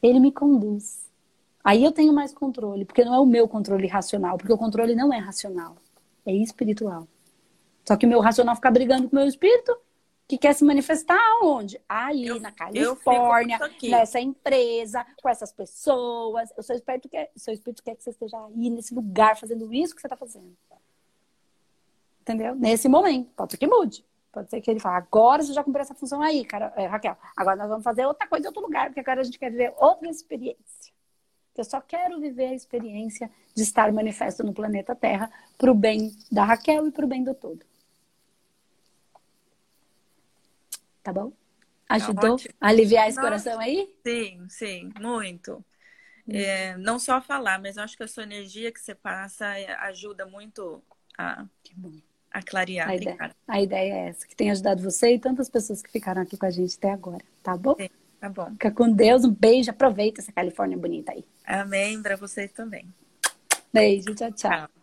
ele 0.00 0.20
me 0.20 0.30
conduz. 0.30 1.10
Aí 1.64 1.82
eu 1.82 1.90
tenho 1.90 2.12
mais 2.12 2.32
controle, 2.32 2.84
porque 2.84 3.04
não 3.04 3.14
é 3.14 3.18
o 3.18 3.26
meu 3.26 3.48
controle 3.48 3.88
racional, 3.88 4.38
porque 4.38 4.52
o 4.52 4.58
controle 4.58 4.94
não 4.94 5.12
é 5.12 5.18
racional. 5.18 5.76
é 6.24 6.32
espiritual. 6.32 7.08
Só 7.84 7.96
que 7.96 8.06
o 8.06 8.08
meu 8.08 8.20
racional 8.20 8.54
fica 8.54 8.70
brigando 8.70 9.08
com 9.08 9.16
o 9.16 9.18
meu 9.18 9.28
espírito, 9.28 9.76
que 10.28 10.38
quer 10.38 10.54
se 10.54 10.64
manifestar 10.64 11.18
onde? 11.42 11.80
Aí, 11.88 12.26
eu, 12.26 12.40
na 12.40 12.52
Califórnia, 12.52 13.58
nessa 13.82 14.20
empresa, 14.20 15.04
com 15.20 15.28
essas 15.28 15.52
pessoas. 15.52 16.50
O 16.56 16.62
seu 16.62 16.76
espírito 16.76 17.08
quer, 17.08 17.30
o 17.34 17.38
seu 17.38 17.52
espírito 17.52 17.82
quer 17.82 17.96
que 17.96 18.02
você 18.02 18.10
esteja 18.10 18.38
aí, 18.38 18.70
nesse 18.70 18.94
lugar, 18.94 19.36
fazendo 19.36 19.72
isso 19.74 19.94
que 19.94 20.00
você 20.00 20.06
está 20.06 20.16
fazendo. 20.16 20.56
Entendeu? 22.20 22.54
Nesse 22.54 22.88
momento. 22.88 23.30
Pode 23.36 23.52
ser 23.52 23.58
que 23.58 23.66
mude. 23.66 24.04
Pode 24.32 24.48
ser 24.48 24.62
que 24.62 24.70
ele 24.70 24.80
fale, 24.80 24.96
agora 24.96 25.42
você 25.42 25.52
já 25.52 25.62
cumpriu 25.62 25.82
essa 25.82 25.94
função 25.94 26.22
aí, 26.22 26.42
cara, 26.42 26.72
é, 26.74 26.86
Raquel. 26.86 27.14
Agora 27.36 27.54
nós 27.54 27.68
vamos 27.68 27.84
fazer 27.84 28.06
outra 28.06 28.26
coisa 28.26 28.46
em 28.46 28.48
outro 28.48 28.62
lugar, 28.62 28.86
porque 28.86 29.00
agora 29.00 29.20
a 29.20 29.24
gente 29.24 29.38
quer 29.38 29.50
viver 29.50 29.74
outra 29.76 30.08
experiência. 30.08 30.90
Eu 31.54 31.64
só 31.64 31.82
quero 31.82 32.18
viver 32.18 32.46
a 32.46 32.54
experiência 32.54 33.30
de 33.54 33.62
estar 33.62 33.92
manifesto 33.92 34.42
no 34.42 34.54
planeta 34.54 34.94
Terra 34.94 35.30
para 35.58 35.70
o 35.70 35.74
bem 35.74 36.16
da 36.30 36.44
Raquel 36.44 36.86
e 36.86 36.90
para 36.90 37.04
o 37.04 37.08
bem 37.08 37.22
do 37.22 37.34
todo. 37.34 37.62
Tá 41.02 41.12
bom? 41.12 41.32
Ajudou 41.88 42.38
tá 42.38 42.48
a 42.60 42.68
aliviar 42.68 43.08
esse 43.08 43.16
Nossa, 43.16 43.28
coração 43.28 43.60
aí? 43.60 43.88
Sim, 44.06 44.48
sim, 44.48 44.90
muito. 45.00 45.64
Hum. 46.28 46.32
É, 46.34 46.76
não 46.76 46.98
só 46.98 47.20
falar, 47.20 47.60
mas 47.60 47.76
acho 47.76 47.96
que 47.96 48.02
a 48.02 48.08
sua 48.08 48.22
energia 48.22 48.72
que 48.72 48.80
você 48.80 48.94
passa 48.94 49.58
é, 49.58 49.72
ajuda 49.74 50.24
muito 50.26 50.82
a, 51.18 51.44
a 52.30 52.42
clarear. 52.42 52.88
A 52.88 52.96
ideia, 52.96 53.36
a 53.46 53.60
ideia 53.60 53.94
é 53.94 54.08
essa, 54.08 54.26
que 54.26 54.34
tem 54.34 54.50
ajudado 54.50 54.82
você 54.82 55.14
e 55.14 55.18
tantas 55.18 55.48
pessoas 55.48 55.82
que 55.82 55.90
ficaram 55.90 56.22
aqui 56.22 56.36
com 56.36 56.46
a 56.46 56.50
gente 56.50 56.76
até 56.76 56.90
agora, 56.90 57.24
tá 57.42 57.56
bom? 57.56 57.74
Sim, 57.74 57.88
tá 58.20 58.28
bom. 58.28 58.50
Fica 58.52 58.70
com 58.70 58.90
Deus, 58.90 59.24
um 59.24 59.32
beijo, 59.32 59.70
aproveita 59.70 60.20
essa 60.20 60.32
Califórnia 60.32 60.78
bonita 60.78 61.12
aí. 61.12 61.24
Amém, 61.44 62.00
para 62.00 62.16
vocês 62.16 62.50
também. 62.52 62.86
Beijo, 63.72 64.14
tchau, 64.14 64.30
tchau. 64.32 64.50
tchau. 64.50 64.81